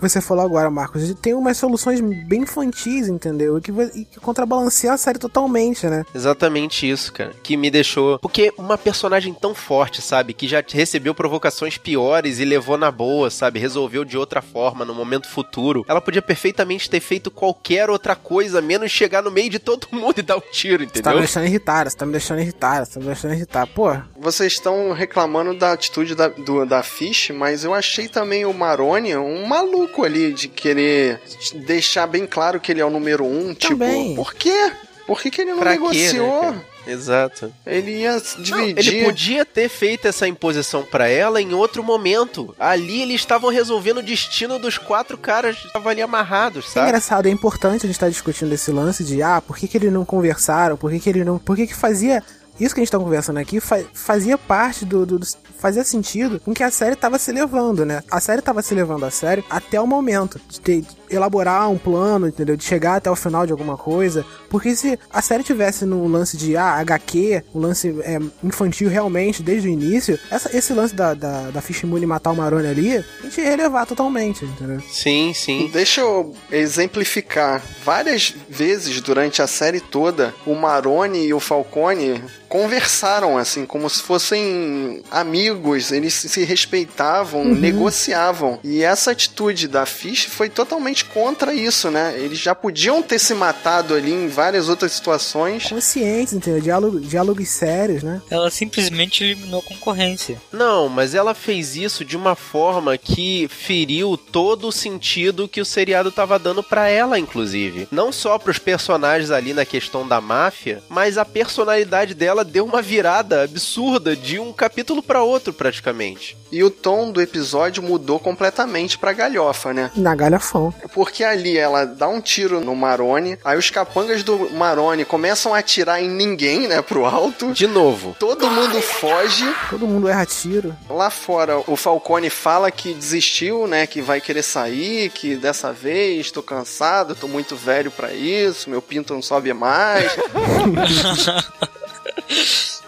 você 0.00 0.20
falou 0.20 0.44
agora, 0.44 0.70
Marcos, 0.70 1.14
tem 1.20 1.34
umas 1.34 1.56
soluções 1.56 2.00
bem 2.00 2.42
infantis, 2.42 3.08
entendeu? 3.08 3.58
E 3.58 3.60
que, 3.60 3.72
e 3.94 4.04
que 4.04 4.20
contrabalanceia 4.20 4.92
a 4.92 4.98
série 4.98 5.18
totalmente, 5.18 5.86
né? 5.86 6.04
Exatamente 6.14 6.88
isso, 6.88 7.12
cara. 7.12 7.32
Que 7.42 7.56
me 7.56 7.70
deixou. 7.70 8.18
Porque 8.18 8.52
uma 8.58 8.76
personagem 8.76 9.32
tão 9.32 9.54
forte, 9.54 10.02
sabe? 10.02 10.34
Que 10.34 10.46
já 10.46 10.62
recebeu 10.68 11.14
provocações 11.14 11.78
piores 11.78 12.38
e 12.38 12.44
levou 12.44 12.76
na 12.76 12.90
boa, 12.90 13.30
sabe? 13.30 13.58
Resolveu 13.58 14.04
de 14.04 14.18
outra 14.18 14.42
forma 14.42 14.84
no 14.84 14.94
momento 14.94 15.28
futuro. 15.28 15.84
Ela 15.88 16.00
podia 16.00 16.22
perfeitamente 16.22 16.90
ter 16.90 17.00
feito 17.00 17.30
qualquer 17.30 17.88
outra 17.90 18.14
coisa, 18.14 18.60
menos 18.60 18.90
chegar 18.90 19.22
no 19.22 19.30
meio 19.30 19.50
de 19.50 19.58
todo 19.58 19.88
mundo 19.92 20.18
e 20.18 20.22
dar 20.22 20.36
um 20.36 20.42
tiro, 20.52 20.82
entendeu? 20.82 20.96
Você 20.96 21.02
tá 21.02 21.12
me 21.14 21.20
deixando 21.20 21.46
irritar, 21.46 21.90
você 21.90 21.96
tá 21.96 22.06
me 22.06 22.12
deixando 22.12 22.40
irritar 22.40 22.65
irritar, 22.66 22.84
você 22.84 22.94
tá 22.94 23.00
me 23.00 23.06
deixando 23.06 23.34
irritar. 23.34 23.66
Pô. 23.66 23.96
Vocês 24.18 24.52
estão 24.52 24.92
reclamando 24.92 25.54
da 25.54 25.72
atitude 25.72 26.14
da, 26.14 26.28
do, 26.28 26.66
da 26.66 26.82
Fish, 26.82 27.30
mas 27.30 27.64
eu 27.64 27.72
achei 27.72 28.08
também 28.08 28.44
o 28.44 28.52
Maroni 28.52 29.16
um 29.16 29.46
maluco 29.46 30.04
ali 30.04 30.32
de 30.32 30.48
querer 30.48 31.20
deixar 31.54 32.06
bem 32.06 32.26
claro 32.26 32.60
que 32.60 32.72
ele 32.72 32.80
é 32.80 32.84
o 32.84 32.90
número 32.90 33.24
um. 33.24 33.54
Tipo, 33.54 33.74
também. 33.74 34.10
Tipo, 34.10 34.24
por 34.24 34.34
quê? 34.34 34.72
Por 35.06 35.20
que, 35.20 35.30
que 35.30 35.42
ele 35.42 35.52
não 35.52 35.60
pra 35.60 35.70
negociou? 35.70 36.40
Quê, 36.40 36.50
né, 36.50 36.64
Exato. 36.86 37.52
Ele 37.66 38.02
ia 38.02 38.20
dividir. 38.38 38.50
Não, 38.50 38.60
ele 38.60 39.04
podia 39.04 39.44
ter 39.44 39.68
feito 39.68 40.06
essa 40.06 40.26
imposição 40.26 40.84
para 40.84 41.08
ela 41.08 41.42
em 41.42 41.52
outro 41.52 41.82
momento. 41.82 42.54
Ali 42.58 43.02
eles 43.02 43.16
estavam 43.16 43.50
resolvendo 43.50 43.98
o 43.98 44.02
destino 44.02 44.58
dos 44.58 44.78
quatro 44.78 45.18
caras 45.18 45.58
que 45.58 45.66
estavam 45.66 45.90
ali 45.90 46.00
amarrados, 46.00 46.68
sabe? 46.68 46.86
É 46.86 46.88
engraçado, 46.88 47.26
é 47.26 47.30
importante 47.30 47.84
a 47.84 47.86
gente 47.86 47.96
estar 47.96 48.06
tá 48.06 48.10
discutindo 48.10 48.52
esse 48.52 48.70
lance 48.70 49.02
de 49.02 49.22
ah, 49.22 49.40
por 49.40 49.56
que, 49.56 49.66
que 49.66 49.76
eles 49.76 49.92
não 49.92 50.04
conversaram, 50.04 50.76
por 50.76 50.90
que, 50.90 51.00
que 51.00 51.08
ele 51.08 51.24
não. 51.24 51.38
Por 51.38 51.56
que, 51.56 51.66
que 51.66 51.74
fazia 51.74 52.22
isso 52.58 52.74
que 52.74 52.80
a 52.80 52.84
gente 52.84 52.90
tá 52.90 52.98
conversando 52.98 53.38
aqui 53.38 53.60
fa 53.60 53.82
fazia 53.92 54.38
parte 54.38 54.84
do, 54.84 55.04
do, 55.04 55.18
do, 55.18 55.26
fazia 55.58 55.84
sentido 55.84 56.40
com 56.40 56.54
que 56.54 56.62
a 56.62 56.70
série 56.70 56.96
tava 56.96 57.18
se 57.18 57.32
levando, 57.32 57.84
né? 57.84 58.02
A 58.10 58.20
série 58.20 58.42
tava 58.42 58.62
se 58.62 58.74
levando 58.74 59.04
a 59.04 59.10
sério 59.10 59.44
até 59.50 59.80
o 59.80 59.86
momento 59.86 60.40
de 60.48 60.60
ter, 60.60 60.84
elaborar 61.10 61.68
um 61.70 61.78
plano, 61.78 62.28
entendeu? 62.28 62.56
De 62.56 62.64
chegar 62.64 62.96
até 62.96 63.10
o 63.10 63.16
final 63.16 63.46
de 63.46 63.52
alguma 63.52 63.76
coisa. 63.76 64.24
Porque 64.48 64.74
se 64.74 64.98
a 65.10 65.20
série 65.22 65.42
tivesse 65.42 65.84
no 65.84 66.06
lance 66.06 66.36
de 66.36 66.56
ah, 66.56 66.74
HQ, 66.80 67.42
um 67.54 67.60
lance 67.60 67.94
é, 68.02 68.18
infantil 68.42 68.88
realmente, 68.88 69.42
desde 69.42 69.68
o 69.68 69.70
início, 69.70 70.18
essa, 70.30 70.56
esse 70.56 70.72
lance 70.72 70.94
da, 70.94 71.14
da, 71.14 71.50
da 71.50 71.60
Fish 71.60 71.82
Moon 71.82 72.06
matar 72.06 72.30
o 72.30 72.36
Maroni 72.36 72.68
ali, 72.68 72.96
a 72.96 73.22
gente 73.22 73.40
ia 73.40 73.50
relevar 73.50 73.86
totalmente, 73.86 74.44
entendeu? 74.44 74.80
Sim, 74.88 75.32
sim. 75.34 75.70
Deixa 75.72 76.00
eu 76.00 76.34
exemplificar. 76.50 77.62
Várias 77.84 78.34
vezes 78.48 79.00
durante 79.00 79.42
a 79.42 79.46
série 79.46 79.80
toda, 79.80 80.34
o 80.46 80.54
Maroni 80.54 81.26
e 81.26 81.34
o 81.34 81.40
Falcone 81.40 82.22
conversaram 82.48 83.36
assim, 83.36 83.66
como 83.66 83.88
se 83.90 84.02
fossem 84.02 85.02
amigos, 85.10 85.92
eles 85.92 86.14
se 86.14 86.44
respeitavam, 86.44 87.42
uhum. 87.42 87.54
negociavam. 87.54 88.58
E 88.62 88.82
essa 88.82 89.10
atitude 89.10 89.68
da 89.68 89.84
Fish 89.84 90.24
foi 90.24 90.48
totalmente 90.48 90.95
contra 91.04 91.54
isso, 91.54 91.90
né? 91.90 92.14
Eles 92.18 92.38
já 92.38 92.54
podiam 92.54 93.02
ter 93.02 93.18
se 93.18 93.34
matado 93.34 93.94
ali 93.94 94.12
em 94.12 94.28
várias 94.28 94.68
outras 94.68 94.92
situações. 94.92 95.68
Conscientes, 95.68 96.32
entendeu? 96.32 96.60
Diálogo, 96.60 97.00
diálogos 97.00 97.48
sérios, 97.48 98.02
né? 98.02 98.20
Ela 98.30 98.50
simplesmente 98.50 99.24
eliminou 99.24 99.60
a 99.60 99.62
concorrência. 99.62 100.40
Não, 100.52 100.88
mas 100.88 101.14
ela 101.14 101.34
fez 101.34 101.76
isso 101.76 102.04
de 102.04 102.16
uma 102.16 102.34
forma 102.34 102.96
que 102.96 103.48
feriu 103.48 104.16
todo 104.16 104.68
o 104.68 104.72
sentido 104.72 105.48
que 105.48 105.60
o 105.60 105.64
seriado 105.64 106.10
tava 106.10 106.38
dando 106.38 106.62
para 106.62 106.88
ela, 106.88 107.18
inclusive. 107.18 107.88
Não 107.90 108.12
só 108.12 108.38
para 108.38 108.50
os 108.50 108.58
personagens 108.58 109.30
ali 109.30 109.52
na 109.52 109.64
questão 109.64 110.06
da 110.06 110.20
máfia, 110.20 110.82
mas 110.88 111.18
a 111.18 111.24
personalidade 111.24 112.14
dela 112.14 112.44
deu 112.44 112.64
uma 112.64 112.82
virada 112.82 113.42
absurda 113.42 114.16
de 114.16 114.38
um 114.38 114.52
capítulo 114.52 115.02
para 115.02 115.22
outro, 115.22 115.52
praticamente. 115.52 116.36
E 116.50 116.62
o 116.62 116.70
tom 116.70 117.10
do 117.10 117.20
episódio 117.20 117.82
mudou 117.82 118.18
completamente 118.18 118.98
pra 118.98 119.12
galhofa, 119.12 119.72
né? 119.72 119.90
Na 119.96 120.14
galhofão. 120.14 120.72
Porque 120.92 121.24
ali 121.24 121.56
ela 121.56 121.84
dá 121.84 122.08
um 122.08 122.20
tiro 122.20 122.60
no 122.60 122.74
Maroni, 122.74 123.38
aí 123.44 123.58
os 123.58 123.70
capangas 123.70 124.22
do 124.22 124.50
Maroni 124.50 125.04
começam 125.04 125.54
a 125.54 125.58
atirar 125.58 126.02
em 126.02 126.08
ninguém, 126.08 126.68
né, 126.68 126.82
pro 126.82 127.04
alto. 127.04 127.52
De 127.52 127.66
novo. 127.66 128.16
Todo 128.18 128.50
mundo 128.50 128.80
foge. 128.80 129.44
Todo 129.70 129.86
mundo 129.86 130.08
erra 130.08 130.26
tiro. 130.26 130.76
Lá 130.88 131.10
fora, 131.10 131.58
o 131.66 131.76
Falcone 131.76 132.30
fala 132.30 132.70
que 132.70 132.94
desistiu, 132.94 133.66
né, 133.66 133.86
que 133.86 134.00
vai 134.00 134.20
querer 134.20 134.42
sair, 134.42 135.10
que 135.10 135.36
dessa 135.36 135.72
vez 135.72 136.30
tô 136.30 136.42
cansado, 136.42 137.14
tô 137.14 137.28
muito 137.28 137.56
velho 137.56 137.90
para 137.90 138.12
isso, 138.12 138.70
meu 138.70 138.82
pinto 138.82 139.14
não 139.14 139.22
sobe 139.22 139.52
mais. 139.52 140.16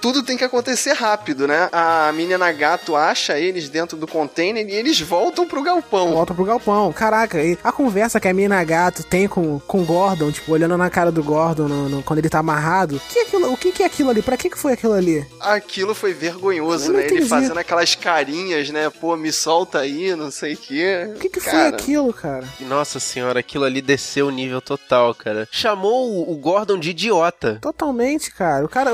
tudo 0.00 0.22
tem 0.22 0.36
que 0.36 0.44
acontecer 0.44 0.92
rápido, 0.92 1.46
né? 1.46 1.68
A 1.72 2.12
menina 2.12 2.50
gato 2.52 2.96
acha 2.96 3.38
eles 3.38 3.68
dentro 3.68 3.96
do 3.96 4.06
container 4.06 4.66
e 4.68 4.72
eles 4.72 5.00
voltam 5.00 5.46
pro 5.46 5.62
galpão. 5.62 6.12
Voltam 6.12 6.36
pro 6.36 6.44
galpão. 6.44 6.92
Caraca, 6.92 7.42
e 7.42 7.58
a 7.62 7.72
conversa 7.72 8.20
que 8.20 8.28
a 8.28 8.34
menina 8.34 8.62
gato 8.64 9.02
tem 9.02 9.28
com, 9.28 9.58
com 9.60 9.82
o 9.82 9.84
Gordon, 9.84 10.30
tipo, 10.30 10.52
olhando 10.52 10.76
na 10.76 10.90
cara 10.90 11.10
do 11.10 11.22
Gordon 11.22 11.68
no, 11.68 11.88
no, 11.88 12.02
quando 12.02 12.18
ele 12.18 12.28
tá 12.28 12.38
amarrado. 12.38 12.96
O 12.96 13.00
que 13.00 13.18
é 13.18 13.22
aquilo, 13.22 13.52
o 13.52 13.56
que, 13.56 13.72
que 13.72 13.82
é 13.82 13.86
aquilo 13.86 14.10
ali? 14.10 14.22
Pra 14.22 14.36
que, 14.36 14.50
que 14.50 14.58
foi 14.58 14.72
aquilo 14.72 14.92
ali? 14.92 15.26
Aquilo 15.40 15.94
foi 15.94 16.12
vergonhoso, 16.12 16.92
né? 16.92 17.06
Ele 17.06 17.26
fazendo 17.26 17.58
aquelas 17.58 17.94
carinhas, 17.94 18.70
né? 18.70 18.90
Pô, 18.90 19.16
me 19.16 19.32
solta 19.32 19.80
aí, 19.80 20.14
não 20.14 20.30
sei 20.30 20.54
o 20.54 20.56
quê. 20.56 21.12
O 21.14 21.18
que, 21.18 21.28
que 21.28 21.40
foi 21.40 21.66
aquilo, 21.66 22.12
cara? 22.12 22.46
Nossa 22.60 23.00
senhora, 23.00 23.40
aquilo 23.40 23.64
ali 23.64 23.80
desceu 23.80 24.28
o 24.28 24.30
nível 24.30 24.60
total, 24.60 25.14
cara. 25.14 25.48
Chamou 25.50 26.10
o, 26.10 26.32
o 26.32 26.36
Gordon 26.36 26.78
de 26.78 26.90
idiota. 26.90 27.58
Totalmente, 27.60 28.30
cara. 28.30 28.64
O 28.64 28.68
cara, 28.68 28.90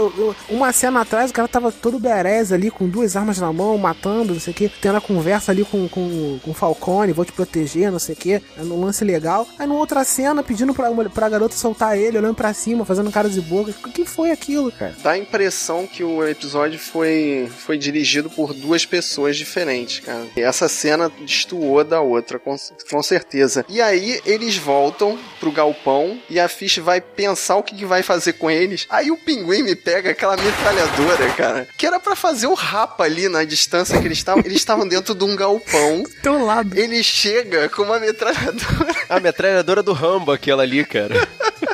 uma 0.48 0.72
cena 0.72 0.93
atrás, 1.00 1.30
o 1.30 1.34
cara 1.34 1.48
tava 1.48 1.72
todo 1.72 1.98
berez 1.98 2.52
ali, 2.52 2.70
com 2.70 2.88
duas 2.88 3.16
armas 3.16 3.38
na 3.38 3.52
mão, 3.52 3.76
matando, 3.76 4.34
não 4.34 4.40
sei 4.40 4.52
o 4.52 4.56
que, 4.56 4.68
tendo 4.68 4.96
a 4.96 5.00
conversa 5.00 5.52
ali 5.52 5.64
com, 5.64 5.88
com, 5.88 6.38
com 6.42 6.50
o 6.50 6.54
Falcone, 6.54 7.12
vou 7.12 7.24
te 7.24 7.32
proteger, 7.32 7.90
não 7.90 7.98
sei 7.98 8.14
o 8.14 8.18
que, 8.18 8.42
no 8.58 8.80
lance 8.80 9.04
legal. 9.04 9.46
Aí 9.58 9.66
numa 9.66 9.80
outra 9.80 10.04
cena, 10.04 10.42
pedindo 10.42 10.72
pra, 10.74 10.90
pra 11.10 11.28
garota 11.28 11.54
soltar 11.56 11.98
ele, 11.98 12.18
olhando 12.18 12.34
pra 12.34 12.54
cima, 12.54 12.84
fazendo 12.84 13.10
caras 13.10 13.32
de 13.32 13.40
boca. 13.40 13.74
O 13.84 13.90
que 13.90 14.04
foi 14.04 14.30
aquilo, 14.30 14.70
cara? 14.70 14.94
Dá 15.02 15.12
a 15.12 15.18
impressão 15.18 15.86
que 15.86 16.04
o 16.04 16.26
episódio 16.26 16.78
foi, 16.78 17.50
foi 17.58 17.76
dirigido 17.76 18.30
por 18.30 18.54
duas 18.54 18.86
pessoas 18.86 19.36
diferentes, 19.36 20.00
cara. 20.00 20.26
E 20.36 20.40
essa 20.40 20.68
cena 20.68 21.10
destoou 21.20 21.82
da 21.84 22.00
outra, 22.00 22.38
com, 22.38 22.56
com 22.90 23.02
certeza. 23.02 23.64
E 23.68 23.80
aí 23.80 24.20
eles 24.24 24.56
voltam 24.56 25.18
pro 25.40 25.52
galpão 25.52 26.18
e 26.30 26.38
a 26.38 26.48
Fish 26.48 26.78
vai 26.78 27.00
pensar 27.00 27.56
o 27.56 27.62
que, 27.62 27.74
que 27.74 27.84
vai 27.84 28.02
fazer 28.02 28.34
com 28.34 28.50
eles. 28.50 28.86
Aí 28.88 29.10
o 29.10 29.16
pinguim 29.16 29.62
me 29.62 29.74
pega 29.74 30.10
aquela 30.10 30.36
metralhadora 30.36 30.83
metralhadora, 30.84 31.30
cara. 31.30 31.68
Que 31.76 31.86
era 31.86 31.98
pra 31.98 32.14
fazer 32.14 32.46
o 32.46 32.54
rapa 32.54 33.04
ali 33.04 33.28
na 33.28 33.44
distância 33.44 33.98
que 34.00 34.06
eles 34.06 34.18
estavam. 34.18 34.42
Eles 34.44 34.58
estavam 34.58 34.86
dentro 34.86 35.14
de 35.14 35.24
um 35.24 35.34
galpão. 35.34 36.04
Tão 36.22 36.44
lado. 36.44 36.78
Ele 36.78 37.02
chega 37.02 37.68
com 37.68 37.82
uma 37.82 37.98
metralhadora. 37.98 38.94
A 39.08 39.20
metralhadora 39.20 39.82
do 39.82 39.92
Rambo, 39.92 40.32
aquela 40.32 40.62
ali, 40.62 40.84
cara. 40.84 41.14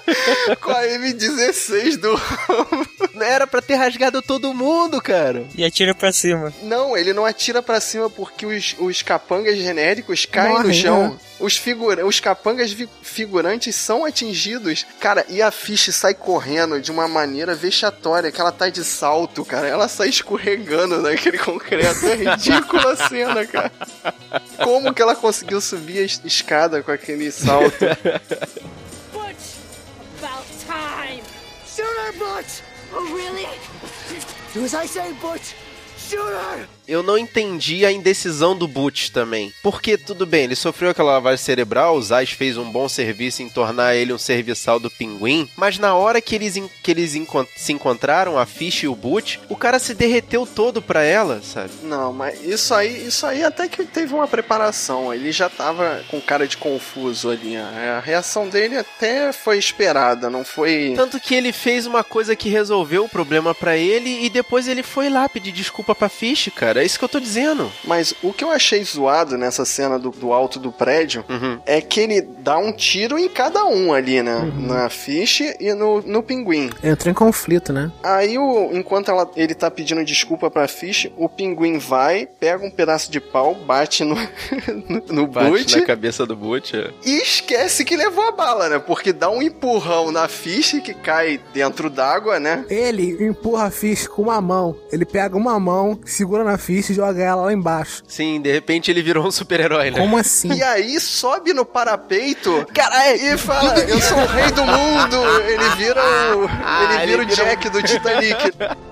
com 0.60 0.70
a 0.70 0.82
M16 0.82 1.96
do 1.96 2.14
Rambo. 2.14 2.99
Era 3.24 3.46
pra 3.46 3.60
ter 3.62 3.74
rasgado 3.74 4.20
todo 4.22 4.52
mundo, 4.54 5.00
cara. 5.00 5.44
E 5.54 5.64
atira 5.64 5.94
pra 5.94 6.12
cima. 6.12 6.52
Não, 6.62 6.96
ele 6.96 7.12
não 7.12 7.24
atira 7.24 7.62
pra 7.62 7.80
cima 7.80 8.08
porque 8.10 8.46
os, 8.46 8.74
os 8.78 9.02
capangas 9.02 9.56
genéricos 9.58 10.26
caem 10.26 10.52
Morrem, 10.52 10.66
no 10.68 10.74
chão. 10.74 11.10
né? 11.10 11.16
Os, 11.38 11.56
figura 11.56 12.04
os 12.06 12.20
capangas 12.20 12.76
figurantes 13.02 13.74
são 13.74 14.04
atingidos. 14.04 14.84
Cara, 15.00 15.24
e 15.28 15.40
a 15.40 15.50
Fish 15.50 15.94
sai 15.94 16.12
correndo 16.14 16.80
de 16.80 16.90
uma 16.90 17.08
maneira 17.08 17.54
vexatória, 17.54 18.30
que 18.30 18.40
ela 18.40 18.52
tá 18.52 18.68
de 18.68 18.84
salto, 18.84 19.44
cara. 19.44 19.66
Ela 19.66 19.88
sai 19.88 20.08
escorregando 20.10 21.00
naquele 21.00 21.38
concreto. 21.38 22.06
É 22.06 22.14
ridícula 22.14 22.92
a 22.92 23.08
cena, 23.08 23.46
cara. 23.46 23.72
Como 24.62 24.92
que 24.92 25.00
ela 25.00 25.16
conseguiu 25.16 25.60
subir 25.60 26.00
a 26.00 26.02
es- 26.02 26.20
escada 26.24 26.82
com 26.82 26.90
aquele 26.92 27.30
salto? 27.32 27.74
Butch! 29.12 29.56
About 30.22 30.46
time! 30.66 31.22
Shoot 31.66 31.88
her, 31.88 32.12
Butch! 32.18 32.60
Oh, 32.92 33.14
really? 33.14 33.46
Do 34.52 34.64
as 34.64 34.74
I 34.74 34.86
say, 34.86 35.12
Butch! 35.20 35.54
Shoot 35.96 36.18
her! 36.18 36.66
Eu 36.90 37.02
não 37.02 37.16
entendi 37.16 37.86
a 37.86 37.92
indecisão 37.92 38.56
do 38.56 38.66
Butch 38.68 39.08
também. 39.10 39.52
Porque, 39.62 39.96
tudo 39.96 40.26
bem, 40.26 40.44
ele 40.44 40.56
sofreu 40.56 40.90
aquela 40.90 41.12
lavagem 41.12 41.42
cerebral, 41.44 41.96
o 41.96 42.02
Zaz 42.02 42.30
fez 42.30 42.58
um 42.58 42.70
bom 42.70 42.88
serviço 42.88 43.42
em 43.42 43.48
tornar 43.48 43.94
ele 43.94 44.12
um 44.12 44.18
serviçal 44.18 44.78
do 44.80 44.90
pinguim, 44.90 45.48
mas 45.56 45.78
na 45.78 45.94
hora 45.94 46.20
que 46.20 46.34
eles, 46.34 46.60
que 46.82 46.90
eles 46.90 47.16
se 47.56 47.72
encontraram, 47.72 48.38
a 48.38 48.44
Fish 48.44 48.82
e 48.82 48.88
o 48.88 48.94
Butch, 48.94 49.38
o 49.48 49.56
cara 49.56 49.78
se 49.78 49.94
derreteu 49.94 50.46
todo 50.46 50.82
pra 50.82 51.02
ela, 51.02 51.40
sabe? 51.42 51.70
Não, 51.82 52.12
mas 52.12 52.44
isso 52.44 52.74
aí, 52.74 53.06
isso 53.06 53.24
aí 53.24 53.42
até 53.44 53.68
que 53.68 53.84
teve 53.84 54.12
uma 54.12 54.28
preparação. 54.28 55.14
Ele 55.14 55.32
já 55.32 55.48
tava 55.48 56.02
com 56.10 56.20
cara 56.20 56.46
de 56.46 56.56
confuso 56.56 57.30
ali. 57.30 57.56
A 57.56 58.00
a 58.00 58.00
reação 58.00 58.48
dele 58.48 58.76
até 58.76 59.32
foi 59.32 59.58
esperada, 59.58 60.30
não 60.30 60.44
foi. 60.44 60.94
Tanto 60.96 61.20
que 61.20 61.34
ele 61.34 61.52
fez 61.52 61.86
uma 61.86 62.02
coisa 62.02 62.34
que 62.34 62.48
resolveu 62.48 63.04
o 63.04 63.08
problema 63.08 63.54
pra 63.54 63.76
ele 63.76 64.24
e 64.24 64.30
depois 64.30 64.66
ele 64.66 64.82
foi 64.82 65.08
lá 65.08 65.28
pedir 65.28 65.52
desculpa 65.52 65.94
pra 65.94 66.08
Fish, 66.08 66.50
cara. 66.54 66.79
É 66.80 66.84
isso 66.84 66.98
que 66.98 67.04
eu 67.04 67.08
tô 67.08 67.20
dizendo. 67.20 67.70
Mas 67.84 68.14
o 68.22 68.32
que 68.32 68.42
eu 68.44 68.50
achei 68.50 68.82
zoado 68.84 69.36
nessa 69.36 69.64
cena 69.64 69.98
do, 69.98 70.10
do 70.10 70.32
alto 70.32 70.58
do 70.58 70.72
prédio 70.72 71.24
Uhum. 71.28 71.58
é 71.66 71.80
que 71.80 72.00
ele 72.00 72.20
dá 72.22 72.56
um 72.58 72.72
tiro 72.72 73.18
em 73.18 73.28
cada 73.28 73.64
um 73.64 73.92
ali, 73.92 74.22
né? 74.22 74.50
Na 74.56 74.88
Fish 74.88 75.40
e 75.60 75.72
no, 75.74 76.00
no 76.02 76.22
pinguim. 76.22 76.70
Entrou 76.82 77.10
em 77.10 77.14
conflito, 77.14 77.72
né? 77.72 77.90
Aí, 78.02 78.38
o, 78.38 78.70
enquanto 78.72 79.10
ela- 79.10 79.30
ele 79.36 79.54
tá 79.54 79.70
pedindo 79.70 80.04
desculpa 80.04 80.50
pra 80.50 80.66
Fish, 80.68 81.10
o 81.16 81.28
pinguim 81.28 81.78
vai, 81.78 82.26
pega 82.26 82.64
um 82.64 82.70
pedaço 82.70 83.10
de 83.10 83.20
pau, 83.20 83.54
bate 83.54 84.04
no, 84.04 84.14
no, 84.88 85.02
no 85.10 85.26
Bate 85.26 85.50
Butch 85.50 85.76
na 85.76 85.82
cabeça 85.86 86.24
do 86.26 86.34
Butch. 86.36 86.74
é. 86.74 86.90
e 87.04 87.18
esquece 87.22 87.84
que 87.84 87.96
levou 87.96 88.24
a 88.28 88.32
bala, 88.32 88.68
né? 88.68 88.78
Porque 88.78 89.12
dá 89.12 89.28
um 89.30 89.42
empurrão 89.42 90.10
na 90.10 90.28
Fish 90.28 90.80
que 90.82 90.94
cai 90.94 91.40
dentro 91.52 91.90
d'água, 91.90 92.38
né? 92.40 92.64
Ele 92.68 93.24
empurra 93.26 93.66
a 93.66 93.70
Fish 93.70 94.06
com 94.06 94.22
uma 94.22 94.40
mão. 94.40 94.76
Ele 94.92 95.04
pega 95.04 95.36
uma 95.36 95.58
mão, 95.60 95.98
segura 96.04 96.44
na 96.44 96.56
Fish 96.60 96.90
e 96.90 96.94
joga 96.94 97.22
ela 97.22 97.46
lá 97.46 97.52
embaixo. 97.52 98.02
Sim, 98.06 98.40
de 98.40 98.52
repente 98.52 98.90
ele 98.90 99.02
virou 99.02 99.26
um 99.26 99.30
super-herói, 99.30 99.90
né? 99.90 99.98
Como 99.98 100.16
assim? 100.16 100.52
E 100.52 100.62
aí 100.62 101.00
sobe 101.00 101.52
no 101.52 101.64
parapeito 101.64 102.66
e 103.20 103.36
fala: 103.38 103.78
Eu 103.80 104.00
sou 104.00 104.18
o 104.18 104.26
rei 104.26 104.50
do 104.52 104.64
mundo! 104.64 105.16
Ele 105.48 105.68
vira 105.76 106.02
o. 106.36 106.42
Ele 106.44 107.06
vira 107.06 107.18
o 107.18 107.22
ele 107.22 107.24
vira 107.24 107.44
Jack 107.44 107.68
do 107.70 107.82
Titanic. 107.82 108.52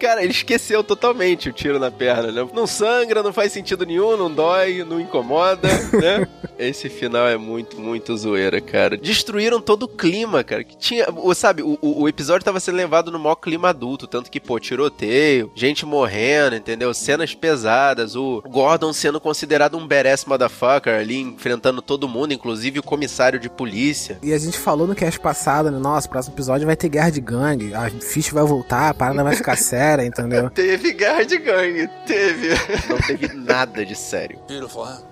Cara, 0.00 0.22
ele 0.22 0.32
esqueceu 0.32 0.82
totalmente 0.82 1.48
o 1.48 1.52
tiro 1.52 1.78
na 1.78 1.90
perna, 1.90 2.32
né? 2.32 2.48
Não 2.54 2.66
sangra, 2.66 3.22
não 3.22 3.32
faz 3.32 3.52
sentido 3.52 3.84
nenhum, 3.84 4.16
não 4.16 4.30
dói, 4.32 4.82
não 4.84 4.98
incomoda, 5.00 5.68
né? 6.00 6.26
Esse 6.58 6.88
final 6.88 7.26
é 7.28 7.36
muito, 7.36 7.78
muito 7.80 8.16
zoeira, 8.16 8.60
cara. 8.60 8.96
Destruíram 8.96 9.60
todo 9.60 9.84
o 9.84 9.88
clima, 9.88 10.42
cara. 10.44 10.64
Que 10.64 10.76
tinha, 10.76 11.06
o- 11.10 11.34
sabe, 11.34 11.62
o, 11.62 11.78
o 11.80 12.00
o 12.02 12.08
episódio 12.08 12.44
tava 12.44 12.58
sendo 12.60 12.76
levado 12.76 13.10
no 13.10 13.18
maior 13.18 13.34
clima 13.36 13.68
adulto, 13.68 14.06
tanto 14.06 14.30
que, 14.30 14.40
pô, 14.40 14.58
tiroteio, 14.58 15.50
gente 15.54 15.84
morrendo, 15.84 16.56
entendeu? 16.56 16.92
Cenas 16.94 17.34
pesadas, 17.34 18.16
o 18.16 18.42
Gordon 18.48 18.92
sendo 18.92 19.20
considerado 19.20 19.76
um 19.76 19.86
badass 19.86 20.24
motherfucker 20.24 20.94
ali, 20.98 21.20
enfrentando 21.20 21.82
todo 21.82 22.08
mundo, 22.08 22.32
inclusive 22.32 22.78
o 22.78 22.82
comissário 22.82 23.38
de 23.38 23.50
polícia. 23.50 24.18
E 24.22 24.32
a 24.32 24.38
gente 24.38 24.58
falou 24.58 24.86
no 24.86 24.94
cast 24.94 25.20
passado, 25.20 25.70
né? 25.70 25.78
Nossa, 25.78 26.08
próximo 26.08 26.34
episódio 26.34 26.66
vai 26.66 26.76
ter 26.76 26.88
guerra 26.88 27.10
de 27.10 27.20
gangue. 27.20 27.74
A 27.74 27.90
Fish 27.90 28.30
vai 28.30 28.44
voltar, 28.44 28.88
a 28.90 28.94
parada 28.94 29.22
vai 29.22 29.36
ficar 29.36 29.56
séria, 29.56 29.89
entendeu? 29.98 30.48
Teve 30.54 30.92
guerra 30.92 31.24
de 31.24 31.38
gangue, 31.38 31.88
teve. 32.06 32.50
Não 32.88 32.98
teve 32.98 33.34
nada 33.34 33.84
de 33.84 33.94
sério. 33.94 34.38
Beautiful, 34.46 34.84
huh? 34.84 35.02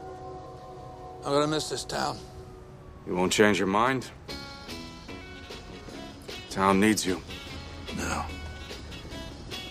I'm 1.25 1.33
gonna 1.33 1.47
miss 1.47 1.69
this 1.69 1.85
town. 1.85 2.17
You 3.07 3.14
won't 3.14 3.33
change 3.33 3.59
your 3.59 3.69
mind? 3.69 4.11
Town 6.51 6.79
needs 6.79 7.05
you. 7.05 7.21
No. 7.97 8.25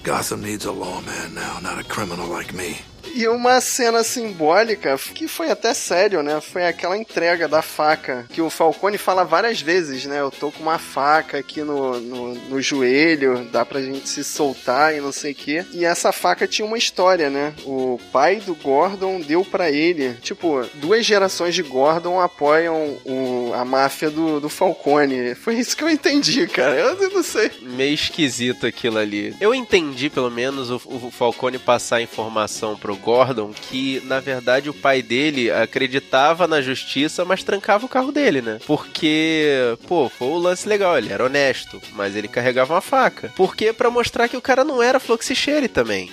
Gotham 0.04 0.42
needs 0.42 0.66
a 0.66 0.72
lawman 0.72 1.34
now, 1.34 1.60
not 1.62 1.80
a 1.80 1.84
criminal 1.84 2.28
like 2.28 2.54
me. 2.54 2.78
E 3.16 3.28
uma 3.28 3.60
cena 3.62 4.04
simbólica, 4.04 4.98
que 4.98 5.28
foi 5.28 5.50
até 5.50 5.74
sério, 5.74 6.22
né? 6.22 6.40
Foi 6.42 6.66
aquela 6.66 6.98
entrega 6.98 7.48
da 7.48 7.62
faca, 7.62 8.26
que 8.32 8.42
o 8.42 8.50
Falcone 8.50 8.98
fala 8.98 9.24
várias 9.24 9.62
vezes, 9.62 10.06
né? 10.06 10.20
Eu 10.20 10.32
tô 10.32 10.52
com 10.52 10.64
uma 10.64 10.78
faca 10.78 11.38
aqui 11.38 11.62
no, 11.62 12.00
no, 12.00 12.36
no 12.36 12.62
joelho, 12.62 13.48
dá 13.52 13.66
pra 13.66 13.82
gente 13.82 14.08
se 14.08 14.24
soltar 14.24 14.96
e 14.96 15.02
não 15.02 15.12
sei 15.12 15.32
o 15.32 15.36
quê. 15.36 15.66
E 15.72 15.86
essa 15.86 16.12
faca 16.12 16.48
tinha 16.48 16.66
uma 16.66 16.78
história, 16.78 17.30
né? 17.30 17.54
O 17.66 18.00
pai 18.12 18.38
do 18.38 18.56
Gordon 18.56 19.20
deu 19.20 19.44
pra 19.44 19.72
ele. 19.72 20.14
Tipo, 20.22 20.66
duas 20.76 21.06
gerações 21.06 21.56
de 21.56 21.64
Gordon 21.64 22.20
apoiam 22.20 22.98
o, 23.06 23.52
a 23.54 23.64
máfia 23.64 24.10
do, 24.10 24.40
do 24.40 24.50
Falcone. 24.50 25.36
Foi 25.36 25.56
isso 25.56 25.76
que 25.76 25.84
eu 25.84 25.90
entendi, 25.90 26.48
cara. 26.48 26.76
Eu 26.76 27.10
não 27.10 27.24
sei. 27.24 27.52
meio 27.62 27.94
esquisito 27.94 28.66
aquilo 28.66 28.98
ali. 28.98 29.36
Eu 29.40 29.54
entendi, 29.54 30.10
pelo 30.10 30.30
menos, 30.30 30.70
o, 30.70 30.76
o 30.86 31.12
Falcone 31.12 31.58
passar 31.58 32.02
informação 32.02 32.76
pro 32.78 32.97
Gordon 32.98 33.52
que, 33.54 34.02
na 34.06 34.20
verdade, 34.20 34.70
o 34.70 34.74
pai 34.74 35.02
dele 35.02 35.52
acreditava 35.52 36.48
na 36.48 36.62
justiça, 36.62 37.24
mas 37.24 37.44
trancava 37.44 37.86
o 37.86 37.90
carro 37.90 38.12
dele, 38.12 38.42
né? 38.42 38.60
Porque, 38.66 39.78
pô, 39.88 40.10
foi 40.10 40.28
o 40.28 40.38
lance 40.38 40.68
legal, 40.68 40.98
ele 40.98 41.12
era 41.12 41.26
honesto, 41.26 41.82
mas 41.94 42.16
ele 42.16 42.28
carregava 42.28 42.74
uma 42.74 42.82
faca. 42.82 43.32
Porque 43.36 43.72
pra 43.72 43.90
mostrar 43.90 44.28
que 44.28 44.38
o 44.38 44.42
cara 44.42 44.64
não 44.64 44.82
era 44.82 45.00
fluxicheire 45.00 45.68
também. 45.68 46.12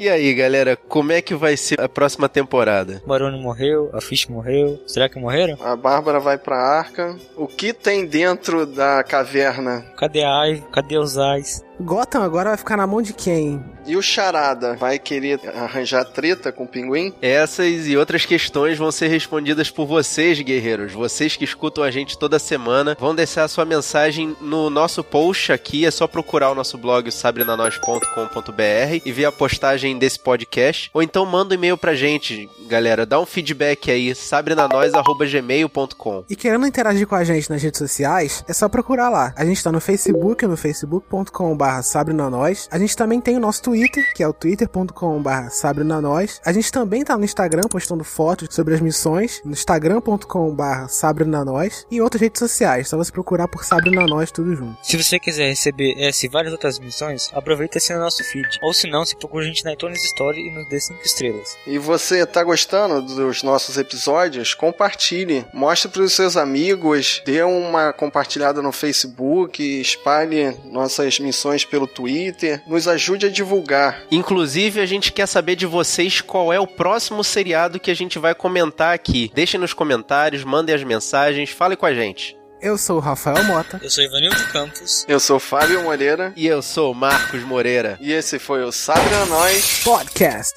E 0.00 0.08
aí, 0.08 0.32
galera, 0.32 0.76
como 0.76 1.12
é 1.12 1.20
que 1.20 1.34
vai 1.34 1.58
ser 1.58 1.78
a 1.78 1.86
próxima 1.86 2.26
temporada? 2.26 3.02
O 3.04 3.08
Barone 3.08 3.38
morreu, 3.38 3.90
a 3.92 4.00
Fish 4.00 4.24
morreu. 4.28 4.82
Será 4.86 5.10
que 5.10 5.18
morreram? 5.18 5.58
A 5.60 5.76
Bárbara 5.76 6.18
vai 6.18 6.38
pra 6.38 6.56
arca. 6.56 7.14
O 7.36 7.46
que 7.46 7.74
tem 7.74 8.06
dentro 8.06 8.64
da 8.64 9.04
caverna? 9.04 9.84
Cadê 9.98 10.24
a 10.24 10.46
Ivy? 10.46 10.64
Cadê 10.72 10.96
os 10.96 11.18
Ais? 11.18 11.62
Gotham 11.80 12.22
agora 12.22 12.50
vai 12.50 12.58
ficar 12.58 12.76
na 12.76 12.86
mão 12.86 13.00
de 13.00 13.14
quem? 13.14 13.64
E 13.86 13.96
o 13.96 14.02
Charada 14.02 14.76
vai 14.76 14.98
querer 14.98 15.40
arranjar 15.56 16.04
treta 16.04 16.52
com 16.52 16.64
o 16.64 16.68
pinguim? 16.68 17.14
Essas 17.22 17.86
e 17.86 17.96
outras 17.96 18.26
questões 18.26 18.76
vão 18.76 18.92
ser 18.92 19.08
respondidas 19.08 19.70
por 19.70 19.86
vocês, 19.86 20.38
guerreiros. 20.40 20.92
Vocês 20.92 21.36
que 21.36 21.44
escutam 21.44 21.82
a 21.82 21.90
gente 21.90 22.18
toda 22.18 22.38
semana 22.38 22.94
vão 23.00 23.14
deixar 23.14 23.44
a 23.44 23.48
sua 23.48 23.64
mensagem 23.64 24.36
no 24.40 24.68
nosso 24.68 25.02
post 25.02 25.50
aqui. 25.50 25.86
É 25.86 25.90
só 25.90 26.06
procurar 26.06 26.50
o 26.50 26.54
nosso 26.54 26.76
blog 26.76 27.10
sabrenanois.com.br 27.10 29.00
e 29.04 29.12
ver 29.12 29.24
a 29.24 29.32
postagem 29.32 29.98
desse 29.98 30.18
podcast. 30.18 30.90
Ou 30.92 31.02
então 31.02 31.24
manda 31.24 31.54
um 31.54 31.58
e-mail 31.58 31.78
pra 31.78 31.94
gente, 31.94 32.50
galera. 32.68 33.06
Dá 33.06 33.18
um 33.18 33.26
feedback 33.26 33.90
aí, 33.90 34.14
sabrenanois.gmail.com. 34.14 36.24
E 36.28 36.36
querendo 36.36 36.66
interagir 36.66 37.06
com 37.06 37.14
a 37.14 37.24
gente 37.24 37.48
nas 37.48 37.62
redes 37.62 37.78
sociais, 37.78 38.44
é 38.46 38.52
só 38.52 38.68
procurar 38.68 39.08
lá. 39.08 39.32
A 39.34 39.46
gente 39.46 39.64
tá 39.64 39.72
no 39.72 39.80
Facebook, 39.80 40.46
no 40.46 40.58
facebook.com.br 40.58 41.69
barra 41.70 41.82
sabrenanós. 41.82 42.68
A 42.68 42.78
gente 42.78 42.96
também 42.96 43.20
tem 43.20 43.36
o 43.36 43.40
nosso 43.40 43.62
Twitter, 43.62 44.12
que 44.12 44.24
é 44.24 44.28
o 44.28 44.32
twitter.com 44.32 45.22
barra 45.22 45.50
sabrenanós. 45.50 46.40
A 46.44 46.52
gente 46.52 46.72
também 46.72 47.04
tá 47.04 47.16
no 47.16 47.24
Instagram 47.24 47.62
postando 47.70 48.02
fotos 48.02 48.48
sobre 48.50 48.74
as 48.74 48.80
missões, 48.80 49.40
no 49.44 49.52
instagram.com 49.52 50.52
barra 50.52 50.88
sabrenanós 50.88 51.86
e 51.88 51.96
em 51.96 52.00
outras 52.00 52.20
redes 52.20 52.40
sociais, 52.40 52.88
só 52.88 52.96
você 52.96 53.12
procurar 53.12 53.46
por 53.46 53.64
sabrenanós 53.64 54.32
tudo 54.32 54.56
junto. 54.56 54.76
Se 54.82 54.96
você 54.96 55.20
quiser 55.20 55.48
receber 55.48 55.94
essa 55.96 56.26
e 56.26 56.28
várias 56.28 56.52
outras 56.52 56.80
missões, 56.80 57.30
aproveita 57.32 57.76
e 57.76 57.78
assina 57.78 58.00
nosso 58.00 58.24
feed. 58.24 58.58
Ou 58.62 58.74
se 58.74 58.90
não, 58.90 59.04
se 59.04 59.16
procura 59.16 59.44
a 59.44 59.46
gente 59.46 59.64
na 59.64 59.72
iTunes 59.72 60.04
Story 60.06 60.48
e 60.48 60.50
nos 60.50 60.68
dê 60.68 60.80
5 60.80 61.00
estrelas. 61.04 61.56
E 61.64 61.78
você 61.78 62.26
tá 62.26 62.42
gostando 62.42 63.00
dos 63.00 63.44
nossos 63.44 63.76
episódios? 63.76 64.54
Compartilhe, 64.54 65.46
mostre 65.54 65.88
para 65.88 66.02
os 66.02 66.12
seus 66.14 66.36
amigos, 66.36 67.22
dê 67.24 67.44
uma 67.44 67.92
compartilhada 67.92 68.60
no 68.60 68.72
Facebook, 68.72 69.62
espalhe 69.80 70.56
nossas 70.64 71.20
missões 71.20 71.59
pelo 71.64 71.86
Twitter, 71.86 72.62
nos 72.66 72.86
ajude 72.88 73.26
a 73.26 73.30
divulgar. 73.30 74.02
Inclusive, 74.10 74.80
a 74.80 74.86
gente 74.86 75.12
quer 75.12 75.26
saber 75.26 75.56
de 75.56 75.66
vocês 75.66 76.20
qual 76.20 76.52
é 76.52 76.60
o 76.60 76.66
próximo 76.66 77.22
seriado 77.22 77.80
que 77.80 77.90
a 77.90 77.94
gente 77.94 78.18
vai 78.18 78.34
comentar 78.34 78.94
aqui. 78.94 79.30
Deixem 79.34 79.58
nos 79.60 79.72
comentários, 79.72 80.44
mandem 80.44 80.74
as 80.74 80.84
mensagens, 80.84 81.50
fale 81.50 81.76
com 81.76 81.86
a 81.86 81.94
gente. 81.94 82.36
Eu 82.60 82.76
sou 82.76 82.98
o 82.98 83.00
Rafael 83.00 83.42
Mota. 83.44 83.80
Eu 83.82 83.88
sou 83.88 84.04
Ivanildo 84.04 84.44
Campos. 84.52 85.06
Eu 85.08 85.18
sou 85.18 85.36
o 85.36 85.40
Fábio 85.40 85.82
Moreira. 85.82 86.32
E 86.36 86.46
eu 86.46 86.60
sou 86.60 86.92
o 86.92 86.94
Marcos 86.94 87.42
Moreira. 87.42 87.96
E 88.00 88.12
esse 88.12 88.38
foi 88.38 88.62
o 88.62 88.70
Sabe 88.70 89.14
a 89.14 89.24
Nós 89.24 89.82
Podcast. 89.82 90.52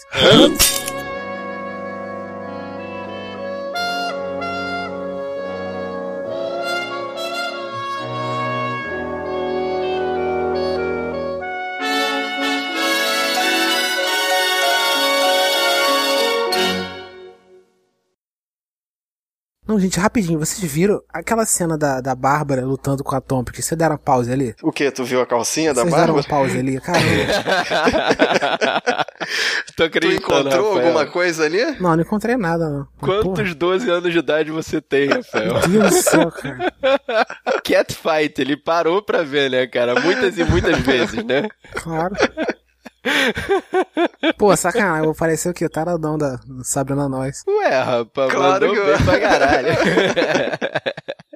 Não, 19.73 19.79
gente, 19.79 19.99
rapidinho, 19.99 20.37
vocês 20.37 20.71
viram 20.71 21.01
aquela 21.11 21.47
cena 21.47 21.75
da, 21.75 21.99
da 21.99 22.13
Bárbara 22.13 22.63
lutando 22.63 23.03
com 23.03 23.15
a 23.15 23.19
Tom, 23.19 23.43
porque 23.43 23.59
você 23.59 23.75
deram 23.75 23.97
pause 23.97 24.31
ali? 24.31 24.53
O 24.61 24.71
que? 24.71 24.91
Tu 24.91 25.03
viu 25.03 25.19
a 25.19 25.25
calcinha 25.25 25.73
da 25.73 25.81
Vocês 25.81 25.95
Bárbara? 25.95 26.21
deram 26.21 26.29
pause 26.29 26.59
ali, 26.59 26.79
cara. 26.79 26.99
Tô 29.75 29.77
Tu 29.77 29.83
acreditando, 29.83 30.41
encontrou 30.41 30.73
Rafael. 30.75 30.85
alguma 30.87 31.05
coisa 31.07 31.45
ali? 31.45 31.65
Não, 31.81 31.95
não 31.95 32.01
encontrei 32.01 32.37
nada, 32.37 32.69
não. 32.69 32.87
Quantos 32.99 33.55
12 33.55 33.89
anos 33.89 34.13
de 34.13 34.19
idade 34.19 34.51
você 34.51 34.79
tem, 34.79 35.09
Rafael? 35.09 35.53
Meu 35.67 35.81
Deus 35.81 35.89
do 35.89 36.01
céu, 36.03 36.31
cara. 36.31 36.71
Catfight, 37.65 38.39
ele 38.39 38.55
parou 38.55 39.01
pra 39.01 39.23
ver, 39.23 39.49
né, 39.49 39.65
cara? 39.65 39.99
Muitas 39.99 40.37
e 40.37 40.43
muitas 40.43 40.77
vezes, 40.85 41.23
né? 41.25 41.47
Claro. 41.81 42.13
Pô, 44.37 44.55
sacanagem, 44.55 45.05
vou 45.05 45.15
parecer 45.15 45.49
o 45.49 45.53
quê? 45.53 45.67
Taradão 45.69 46.17
da 46.17 46.39
Sabrina 46.63 47.07
Nós. 47.09 47.43
Ué, 47.47 47.79
rapaz, 47.79 48.31
Claro 48.31 48.67
mandou 48.67 48.73
que 48.73 48.79
eu- 48.79 48.85
bem 48.97 49.05
pra 49.05 49.19
caralho. 49.19 49.67